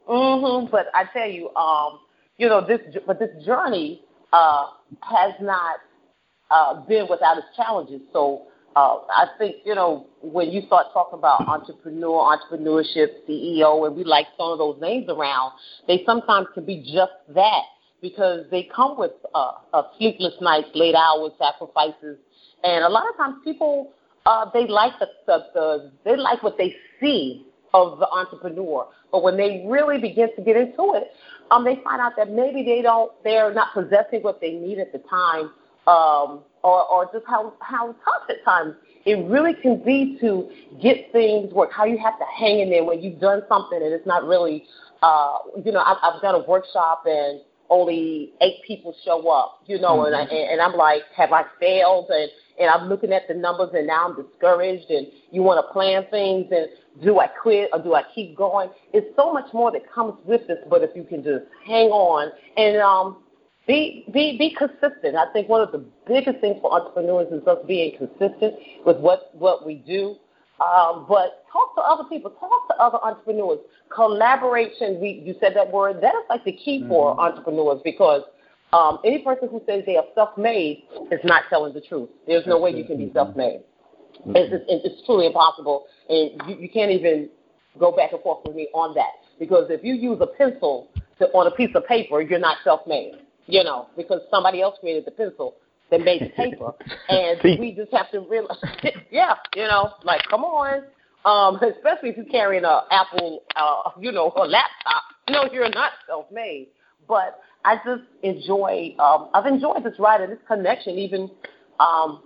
[0.09, 0.71] Mm-hmm.
[0.71, 1.99] But I tell you, um,
[2.37, 4.01] you know this, but this journey
[4.33, 4.67] uh,
[5.01, 5.75] has not
[6.49, 8.01] uh, been without its challenges.
[8.11, 13.95] So uh, I think you know when you start talking about entrepreneur, entrepreneurship, CEO, and
[13.95, 15.53] we like some of those names around,
[15.87, 17.63] they sometimes can be just that
[18.01, 22.17] because they come with uh, uh, sleepless nights, late hours, sacrifices,
[22.63, 23.91] and a lot of times people
[24.25, 29.23] uh, they like the, the, the they like what they see of the entrepreneur, but
[29.23, 31.11] when they really begin to get into it,
[31.51, 34.91] um, they find out that maybe they don't they're not possessing what they need at
[34.91, 35.51] the time,
[35.87, 40.49] um, or or just how how tough at times it really can be to
[40.81, 41.71] get things work.
[41.71, 44.65] How you have to hang in there when you've done something and it's not really,
[45.01, 49.79] uh, you know, I've, I've done a workshop and only eight people show up, you
[49.79, 50.13] know, mm-hmm.
[50.13, 52.09] and, I, and I'm like, have I failed?
[52.09, 55.73] And, and I'm looking at the numbers and now I'm discouraged and you want to
[55.73, 56.67] plan things and
[57.03, 58.69] do I quit or do I keep going?
[58.93, 62.31] It's so much more that comes with this, but if you can just hang on
[62.57, 63.23] and um,
[63.71, 65.15] be, be, be consistent.
[65.15, 68.55] I think one of the biggest things for entrepreneurs is us being consistent
[68.85, 70.17] with what, what we do.
[70.59, 73.59] Um, but talk to other people, talk to other entrepreneurs.
[73.89, 76.89] Collaboration, we, you said that word, that is like the key mm-hmm.
[76.89, 78.23] for entrepreneurs because
[78.73, 82.09] um, any person who says they are self-made is not telling the truth.
[82.27, 83.61] There's no way you can be self-made.
[84.19, 84.35] Mm-hmm.
[84.35, 87.29] It's, it's, it's truly impossible, and you, you can't even
[87.79, 91.27] go back and forth with me on that because if you use a pencil to,
[91.27, 93.13] on a piece of paper, you're not self-made.
[93.47, 95.55] You know, because somebody else created the pencil
[95.89, 96.73] that made the paper,
[97.09, 98.57] and we just have to realize,
[99.11, 100.83] yeah, you know, like come on,
[101.25, 105.03] um, especially if you're carrying a Apple, uh, you know, a laptop.
[105.29, 106.67] No, you're not self-made.
[107.07, 108.95] But I just enjoy.
[108.99, 111.29] Um, I've enjoyed this ride and this connection, even,
[111.79, 112.23] um,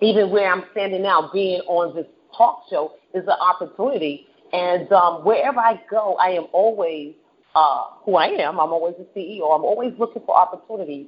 [0.00, 4.26] even where I'm standing now, being on this talk show is an opportunity.
[4.52, 7.14] And um, wherever I go, I am always
[7.54, 8.58] uh, who I am.
[8.60, 9.54] I'm always a CEO.
[9.54, 11.06] I'm always looking for opportunities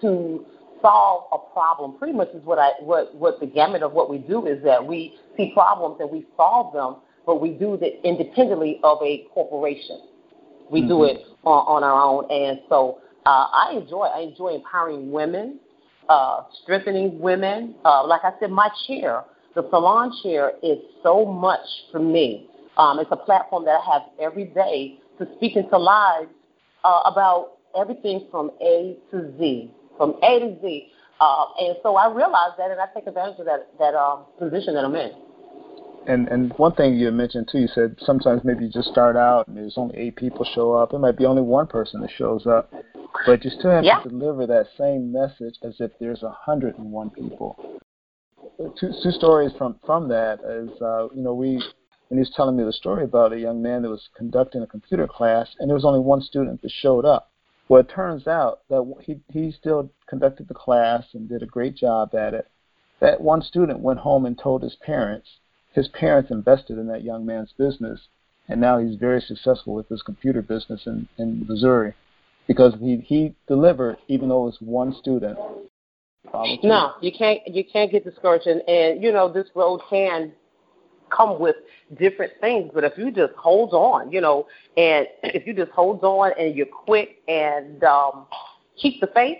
[0.00, 0.44] to
[0.82, 1.98] solve a problem.
[1.98, 4.84] Pretty much is what I what what the gamut of what we do is that
[4.84, 10.00] we see problems and we solve them, but we do that independently of a corporation.
[10.70, 10.88] We mm-hmm.
[10.88, 15.58] do it on, on our own, and so uh, I enjoy I enjoy empowering women,
[16.08, 17.76] uh, strengthening women.
[17.84, 22.50] Uh, like I said, my chair, the salon chair, is so much for me.
[22.76, 26.30] Um, it's a platform that I have every day to speak into lives
[26.84, 30.88] uh, about everything from A to Z from A to Z.
[31.20, 34.74] Uh, and so I realized that, and I take advantage of that that um, position
[34.74, 35.12] that I'm in.
[36.06, 39.48] And and one thing you mentioned too, you said sometimes maybe you just start out
[39.48, 40.92] and there's only eight people show up.
[40.92, 42.72] It might be only one person that shows up,
[43.24, 44.00] but you still have yeah.
[44.00, 47.80] to deliver that same message as if there's a hundred and one people.
[48.78, 51.62] Two two stories from from that is uh, you know we
[52.10, 54.66] and he was telling me the story about a young man that was conducting a
[54.66, 57.30] computer class, and there was only one student that showed up.
[57.68, 61.76] Well, it turns out that he he still conducted the class and did a great
[61.76, 62.48] job at it.
[63.00, 65.28] That one student went home and told his parents.
[65.72, 68.08] His parents invested in that young man's business,
[68.48, 71.94] and now he's very successful with his computer business in, in Missouri
[72.46, 75.38] because he he delivered even though it was one student.
[76.62, 80.32] No, you can't you can't get discouraged, and, and you know this road can
[81.14, 81.56] come with
[81.98, 82.70] different things.
[82.74, 84.46] But if you just hold on, you know,
[84.76, 88.26] and if you just hold on and you're quick and um,
[88.80, 89.38] keep the faith,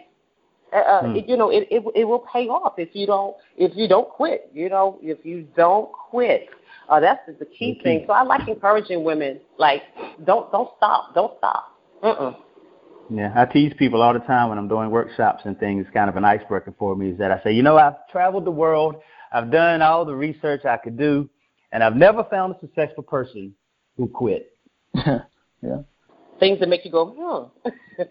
[0.72, 1.16] uh, uh hmm.
[1.16, 4.08] it, you know, it, it it will pay off if you don't if you don't
[4.08, 4.50] quit.
[4.52, 6.48] You know, if you don't quit.
[6.88, 7.82] Uh, that's the key okay.
[7.82, 8.04] thing.
[8.06, 9.82] So I like encouraging women, like
[10.24, 11.78] don't don't stop, don't stop.
[12.02, 12.36] Mm-mm.
[13.10, 15.86] Yeah, I tease people all the time when I'm doing workshops and things.
[15.92, 18.50] Kind of an icebreaker for me is that I say, you know, I've traveled the
[18.50, 18.96] world,
[19.32, 21.28] I've done all the research I could do,
[21.74, 23.52] and I've never found a successful person
[23.96, 24.56] who quit.
[24.94, 25.18] yeah.
[26.38, 27.70] Things that make you go, hmm.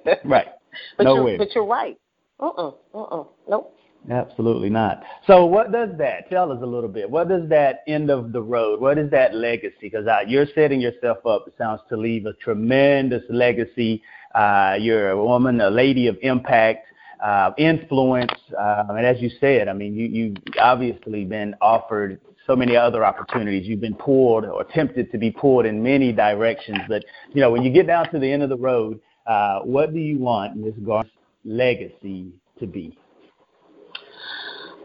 [0.30, 0.48] right.
[0.98, 1.38] But no you're, way.
[1.38, 2.00] But you're right.
[2.40, 2.72] Uh-uh.
[2.96, 3.24] Uh-uh.
[3.48, 3.78] Nope.
[4.10, 5.04] Absolutely not.
[5.28, 7.08] So, what does that tell us a little bit?
[7.08, 8.82] What does that end of the road?
[8.82, 9.76] What is that legacy?
[9.82, 14.02] Because uh, you're setting yourself up, it sounds, to leave a tremendous legacy.
[14.34, 16.88] Uh, you're a woman, a lady of impact,
[17.24, 22.56] uh, influence, uh, and as you said, I mean, you you obviously been offered so
[22.56, 23.68] many other opportunities.
[23.68, 26.80] You've been pulled or tempted to be pulled in many directions.
[26.88, 29.94] But you know, when you get down to the end of the road, uh, what
[29.94, 30.74] do you want Ms.
[30.86, 31.12] Garner's
[31.46, 32.98] legacy to be?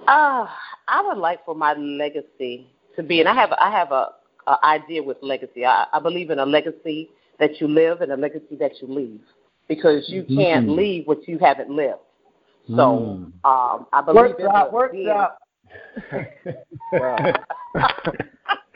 [0.06, 0.46] Uh,
[0.86, 4.08] I would like for my legacy to be, and I have I have a,
[4.46, 5.66] a idea with legacy.
[5.66, 9.20] I, I believe in a legacy that you live and a legacy that you leave,
[9.68, 10.38] because you mm-hmm.
[10.38, 12.00] can't leave what you haven't lived.
[12.68, 13.32] So mm.
[13.44, 14.36] um, I believe
[14.72, 15.38] work in out,
[16.94, 17.40] out.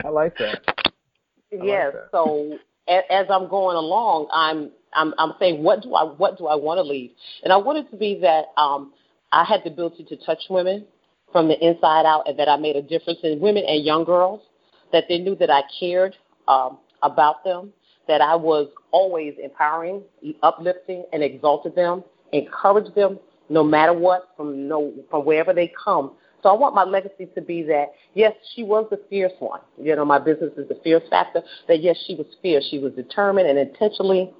[0.03, 0.61] I like that.
[0.67, 1.93] I yes.
[1.93, 2.09] Like that.
[2.11, 6.55] So as I'm going along, I'm I'm I'm saying what do I what do I
[6.55, 7.11] want to leave?
[7.43, 8.93] And I want it to be that um,
[9.31, 10.85] I had the ability to touch women
[11.31, 14.41] from the inside out, and that I made a difference in women and young girls.
[14.91, 16.15] That they knew that I cared
[16.47, 17.73] um, about them,
[18.07, 20.03] that I was always empowering,
[20.43, 23.17] uplifting, and exalted them, encouraged them
[23.49, 26.13] no matter what, from no from wherever they come,
[26.43, 29.61] so I want my legacy to be that, yes, she was the fierce one.
[29.81, 31.41] You know, my business is the fierce factor.
[31.69, 32.67] That, yes, she was fierce.
[32.69, 34.33] She was determined and intentionally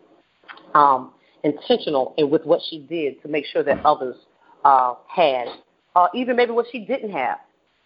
[0.75, 4.17] um, intentional in with what she did to make sure that others
[4.65, 5.47] uh, had,
[5.95, 7.37] uh, even maybe what she didn't have,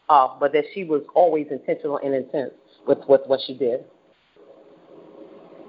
[0.09, 2.53] uh, but that she was always intentional and intense
[2.87, 3.85] with, with what she did.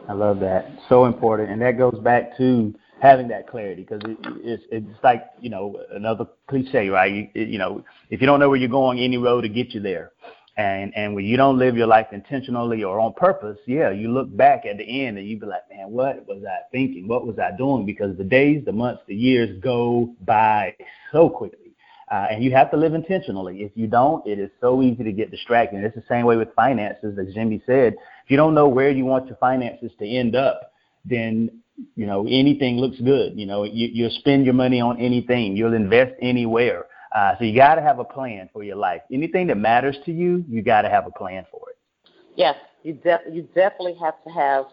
[0.09, 0.71] I love that.
[0.89, 1.51] So important.
[1.51, 5.81] And that goes back to having that clarity because it, it's it's like you know
[5.93, 7.31] another cliche, right?
[7.35, 9.81] You, you know, if you don't know where you're going, any road to get you
[9.81, 10.13] there.
[10.57, 14.37] And and when you don't live your life intentionally or on purpose, yeah, you look
[14.37, 17.07] back at the end and you be like, man, what was I thinking?
[17.07, 17.87] What was I doing?
[17.87, 20.75] Because the days, the months, the years go by
[21.13, 21.69] so quickly.
[22.11, 23.63] Uh, and you have to live intentionally.
[23.63, 25.77] If you don't, it is so easy to get distracted.
[25.77, 27.95] And it's the same way with finances, as Jimmy said.
[28.25, 30.73] If you don't know where you want your finances to end up,
[31.09, 31.63] then
[31.95, 33.39] you know anything looks good.
[33.39, 35.57] You know you, you'll spend your money on anything.
[35.57, 36.87] You'll invest anywhere.
[37.15, 39.01] Uh, so you got to have a plan for your life.
[39.11, 42.11] Anything that matters to you you got to have a plan for it.
[42.37, 44.67] Yes you, de- you definitely have to have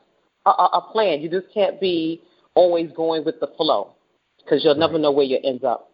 [0.45, 1.21] a, a plan.
[1.21, 2.21] You just can't be
[2.53, 3.93] always going with the flow
[4.37, 5.91] because you'll never know where you end up.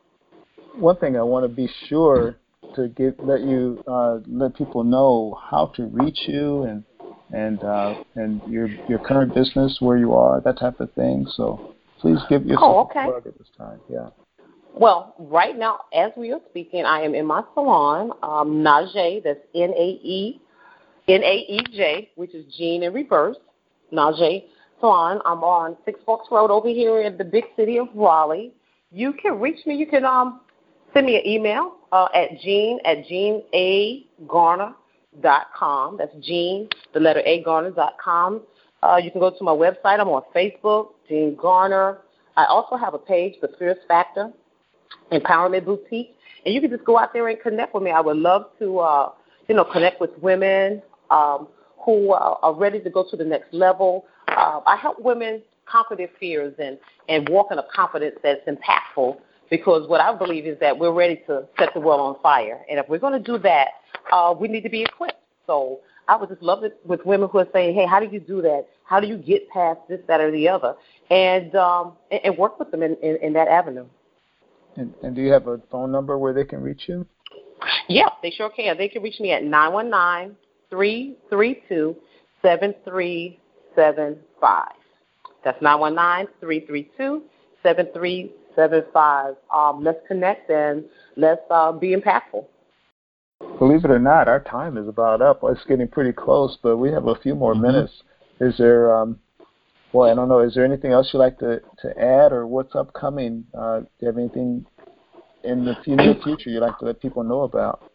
[0.76, 2.38] One thing i want to be sure
[2.76, 6.84] to get let you uh, let people know how to reach you and
[7.34, 11.26] and uh, and your your current business, where you are, that type of thing.
[11.36, 13.08] So please give yourself oh, okay.
[13.08, 13.80] a plug at this time.
[13.90, 14.10] Yeah.
[14.74, 19.74] Well, right now, as we are speaking, I am in my salon, um, that's N
[19.78, 20.42] A E
[21.08, 23.38] N A E J, which is Jean in reverse,
[23.92, 24.44] Nae
[24.80, 25.20] Salon.
[25.26, 28.54] I'm on Six Forks Road over here in the big city of Raleigh.
[28.92, 29.76] You can reach me.
[29.76, 30.42] You can um,
[30.94, 34.74] send me an email uh, at Jean at Jean A Garner
[35.22, 35.97] dot com.
[35.97, 38.41] That's Jean, the letter A Garner dot com.
[38.82, 39.99] Uh, you can go to my website.
[39.99, 41.99] I'm on Facebook, Jean Garner.
[42.38, 44.32] I also have a page, The Fierce Factor
[45.12, 47.91] Empowerment Boutique, and you can just go out there and connect with me.
[47.91, 49.12] I would love to, uh,
[49.47, 51.49] you know, connect with women um,
[51.86, 54.05] who uh, are ready to go to the next level.
[54.30, 56.78] Uh, I help women conquer their fears and
[57.09, 59.18] and walk in a confidence that's impactful.
[59.49, 62.80] Because what I believe is that we're ready to set the world on fire, and
[62.80, 63.68] if we're going to do that,
[64.12, 65.20] uh, we need to be equipped.
[65.47, 68.20] So I would just love it with women who are saying, "Hey, how do you
[68.20, 68.68] do that?
[68.84, 70.76] How do you get past this, that, or the other?"
[71.10, 73.86] And um, and, and work with them in, in, in that avenue.
[74.78, 77.06] And, and do you have a phone number where they can reach you?
[77.88, 78.78] Yeah, they sure can.
[78.78, 80.36] They can reach me at nine one nine
[80.70, 81.95] three three two
[82.41, 84.66] 7375.
[85.43, 87.24] That's 919 332
[87.64, 89.36] 7375.
[89.54, 90.86] Um, let's connect and
[91.16, 92.45] let's uh, be impactful.
[93.60, 95.42] Believe it or not, our time is about up.
[95.44, 97.64] It's getting pretty close, but we have a few more mm-hmm.
[97.64, 97.94] minutes.
[98.39, 99.20] Is there, um,
[99.94, 102.76] well, I don't know, is there anything else you'd like to, to add or what's
[102.76, 103.46] upcoming?
[103.54, 104.66] Uh, do you have anything
[105.44, 107.92] in the near future you'd like to let people know about?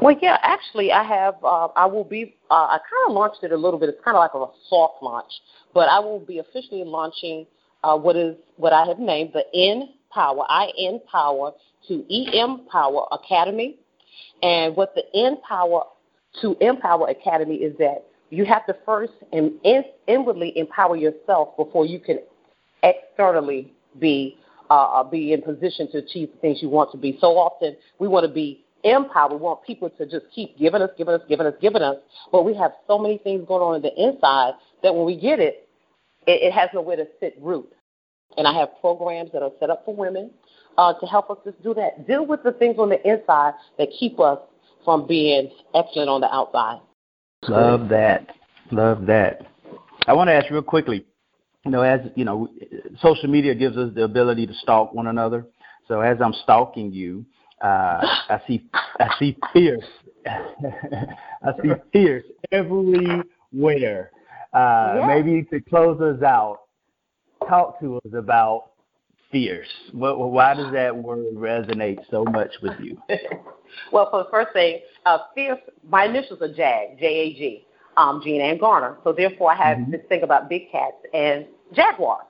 [0.00, 1.34] Well, yeah, actually, I have.
[1.44, 2.34] Uh, I will be.
[2.50, 3.88] Uh, I kind of launched it a little bit.
[3.88, 5.30] It's kind of like a soft launch,
[5.74, 7.46] but I will be officially launching
[7.84, 10.44] uh, what is what I have named the N Power.
[10.48, 11.52] I N Power
[11.86, 13.76] to EM Power Academy,
[14.42, 15.84] and what the Empower
[16.40, 21.84] to Empower Academy is that you have to first and in, inwardly empower yourself before
[21.84, 22.18] you can
[22.82, 24.38] externally be
[24.70, 27.18] uh, be in position to achieve the things you want to be.
[27.20, 29.32] So often we want to be empowered.
[29.32, 31.96] We want people to just keep giving us, giving us, giving us, giving us.
[32.30, 35.40] But we have so many things going on in the inside that when we get
[35.40, 35.68] it,
[36.26, 37.70] it, it has nowhere to sit root.
[38.38, 40.30] And I have programs that are set up for women
[40.78, 42.06] uh, to help us just do that.
[42.06, 44.38] Deal with the things on the inside that keep us
[44.84, 46.80] from being excellent on the outside.
[47.48, 48.28] Love that.
[48.70, 49.46] Love that.
[50.06, 51.04] I want to ask real quickly.
[51.64, 52.48] You know, as you know,
[53.00, 55.46] social media gives us the ability to stalk one another.
[55.86, 57.24] So as I'm stalking you,
[57.62, 59.84] uh, I see I see fierce.
[60.26, 64.10] I see fierce everywhere.
[64.52, 65.06] Uh, yeah.
[65.06, 66.62] Maybe to close us out,
[67.48, 68.71] talk to us about
[69.32, 69.68] fierce.
[69.92, 72.96] What, why does that word resonate so much with you?
[73.92, 75.58] well, for the first thing, uh, fierce.
[75.88, 77.66] My initials are JAG, J A G,
[77.96, 78.98] um, Jean Ann Garner.
[79.02, 79.90] So therefore, I have mm-hmm.
[79.90, 82.26] this thing about big cats and jaguars.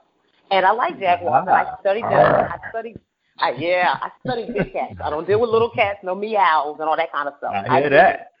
[0.49, 1.45] And I like jaguars.
[1.47, 2.11] Ah, I studied them.
[2.11, 2.97] I studied
[3.39, 4.95] I, yeah, I study big cats.
[5.03, 7.53] I don't deal with little cats, no meows and all that kind of stuff.
[7.53, 8.31] I hear I that.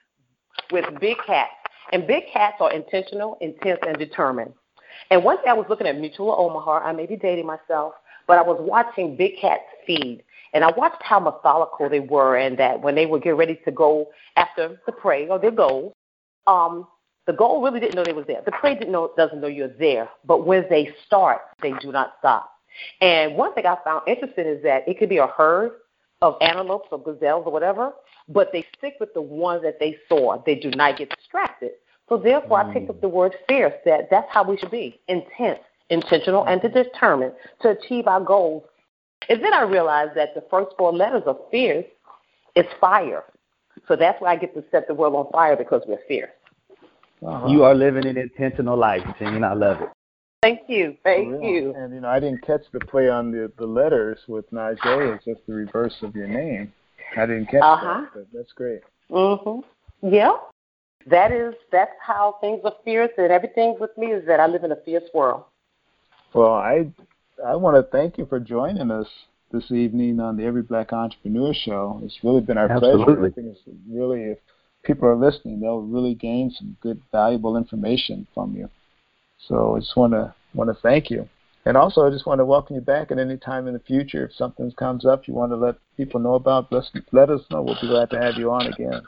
[0.71, 1.51] With big cats.
[1.91, 4.53] And big cats are intentional, intense, and determined.
[5.11, 6.79] And one day I was looking at Mutual Omaha.
[6.79, 7.93] I may be dating myself,
[8.27, 10.23] but I was watching big cats feed.
[10.53, 13.71] And I watched how methodical they were and that when they would get ready to
[13.71, 15.93] go after the prey or their goal,
[16.45, 16.87] um,
[17.25, 18.41] the goal really didn't know they was there.
[18.45, 20.09] The prey didn't know doesn't know you're there.
[20.25, 22.51] But when they start, they do not stop.
[23.01, 25.71] And one thing I found interesting is that it could be a herd
[26.21, 27.91] of antelopes or gazelles or whatever,
[28.29, 30.41] but they stick with the ones that they saw.
[30.45, 31.71] They do not get distracted.
[32.09, 32.69] So therefore, mm.
[32.69, 33.73] I picked up the word fierce.
[33.85, 35.59] That that's how we should be: intense,
[35.89, 38.63] intentional, and determined to achieve our goals.
[39.29, 41.85] And then I realized that the first four letters of fierce
[42.55, 43.23] is fire.
[43.87, 46.29] So that's why I get to set the world on fire because we're fierce.
[47.25, 47.47] Uh-huh.
[47.47, 49.89] You are living an intentional life, and I love it.
[50.41, 50.97] Thank you.
[51.03, 51.73] Thank you.
[51.73, 55.15] And you know, I didn't catch the play on the the letters with Najee.
[55.15, 56.73] It's just the reverse of your name.
[57.15, 58.01] I didn't catch uh-huh.
[58.01, 58.81] that, but that's great.
[59.09, 59.63] Mhm.
[60.01, 60.33] Yeah.
[61.05, 64.65] That is that's how things are fierce, and everything with me is that I live
[64.65, 65.45] in a fierce world.
[66.33, 66.91] Well, I
[67.45, 69.07] I want to thank you for joining us
[69.51, 72.01] this evening on the Every Black Entrepreneur Show.
[72.03, 73.05] It's really been our Absolutely.
[73.05, 73.25] pleasure.
[73.27, 74.39] I think it's really if
[74.83, 78.67] people are listening, they'll really gain some good, valuable information from you.
[79.47, 81.29] So I just want to want to thank you.
[81.65, 84.25] And also, I just want to welcome you back at any time in the future.
[84.25, 87.61] If something comes up you want to let people know about, let, let us know.
[87.61, 89.01] We'll be glad to have you on again.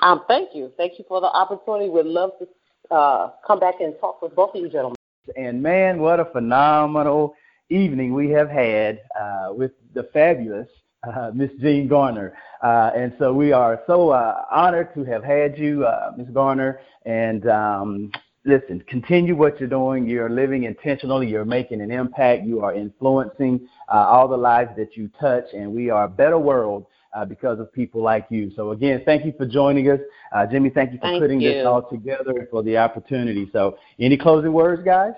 [0.00, 0.72] Um, thank you.
[0.76, 1.90] Thank you for the opportunity.
[1.90, 4.96] We'd love to uh, come back and talk with both of you gentlemen.
[5.36, 7.34] And man, what a phenomenal
[7.70, 10.68] evening we have had uh, with the fabulous
[11.06, 12.34] uh, Miss Jean Garner.
[12.62, 16.80] Uh, and so we are so uh, honored to have had you, uh, Miss Garner.
[17.04, 18.12] And um,
[18.44, 20.06] listen, continue what you're doing.
[20.06, 21.28] You're living intentionally.
[21.28, 22.44] You're making an impact.
[22.44, 26.38] You are influencing uh, all the lives that you touch, and we are a better
[26.38, 28.50] world uh, because of people like you.
[28.56, 30.00] So again, thank you for joining us,
[30.34, 30.70] uh, Jimmy.
[30.70, 31.52] Thank you for thank putting you.
[31.52, 33.48] this all together and for the opportunity.
[33.52, 35.12] So, any closing words, guys?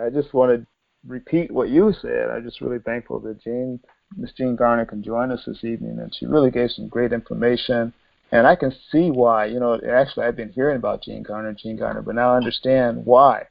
[0.00, 0.66] I just want to
[1.06, 2.30] repeat what you said.
[2.30, 3.80] I'm just really thankful that Jean,
[4.16, 7.92] Miss Jean Garner, can join us this evening, and she really gave some great information
[8.34, 9.46] and I can see why.
[9.46, 13.04] You know, actually, I've been hearing about Jean Garner, Jean Garner, but now I understand
[13.04, 13.44] why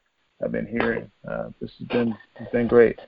[0.44, 1.10] I've been hearing.
[1.28, 3.00] Uh, this has been has been great.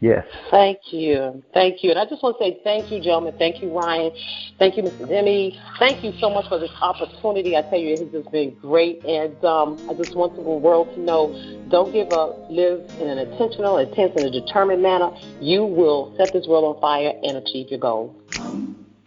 [0.00, 0.24] Yes.
[0.52, 1.42] Thank you.
[1.52, 1.90] Thank you.
[1.90, 3.34] And I just want to say thank you, gentlemen.
[3.36, 4.12] Thank you, Ryan.
[4.56, 5.08] Thank you, Mr.
[5.08, 5.58] Demi.
[5.80, 7.56] Thank you so much for this opportunity.
[7.56, 9.04] I tell you, it has just been great.
[9.04, 11.34] And um, I just want the world to know
[11.68, 12.48] don't give up.
[12.48, 15.10] Live in an intentional, intense, and a determined manner.
[15.40, 18.14] You will set this world on fire and achieve your goals.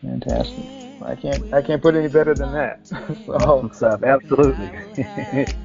[0.01, 0.65] Fantastic.
[1.01, 2.85] I can't I can't put any better than that.
[3.25, 5.55] so absolutely.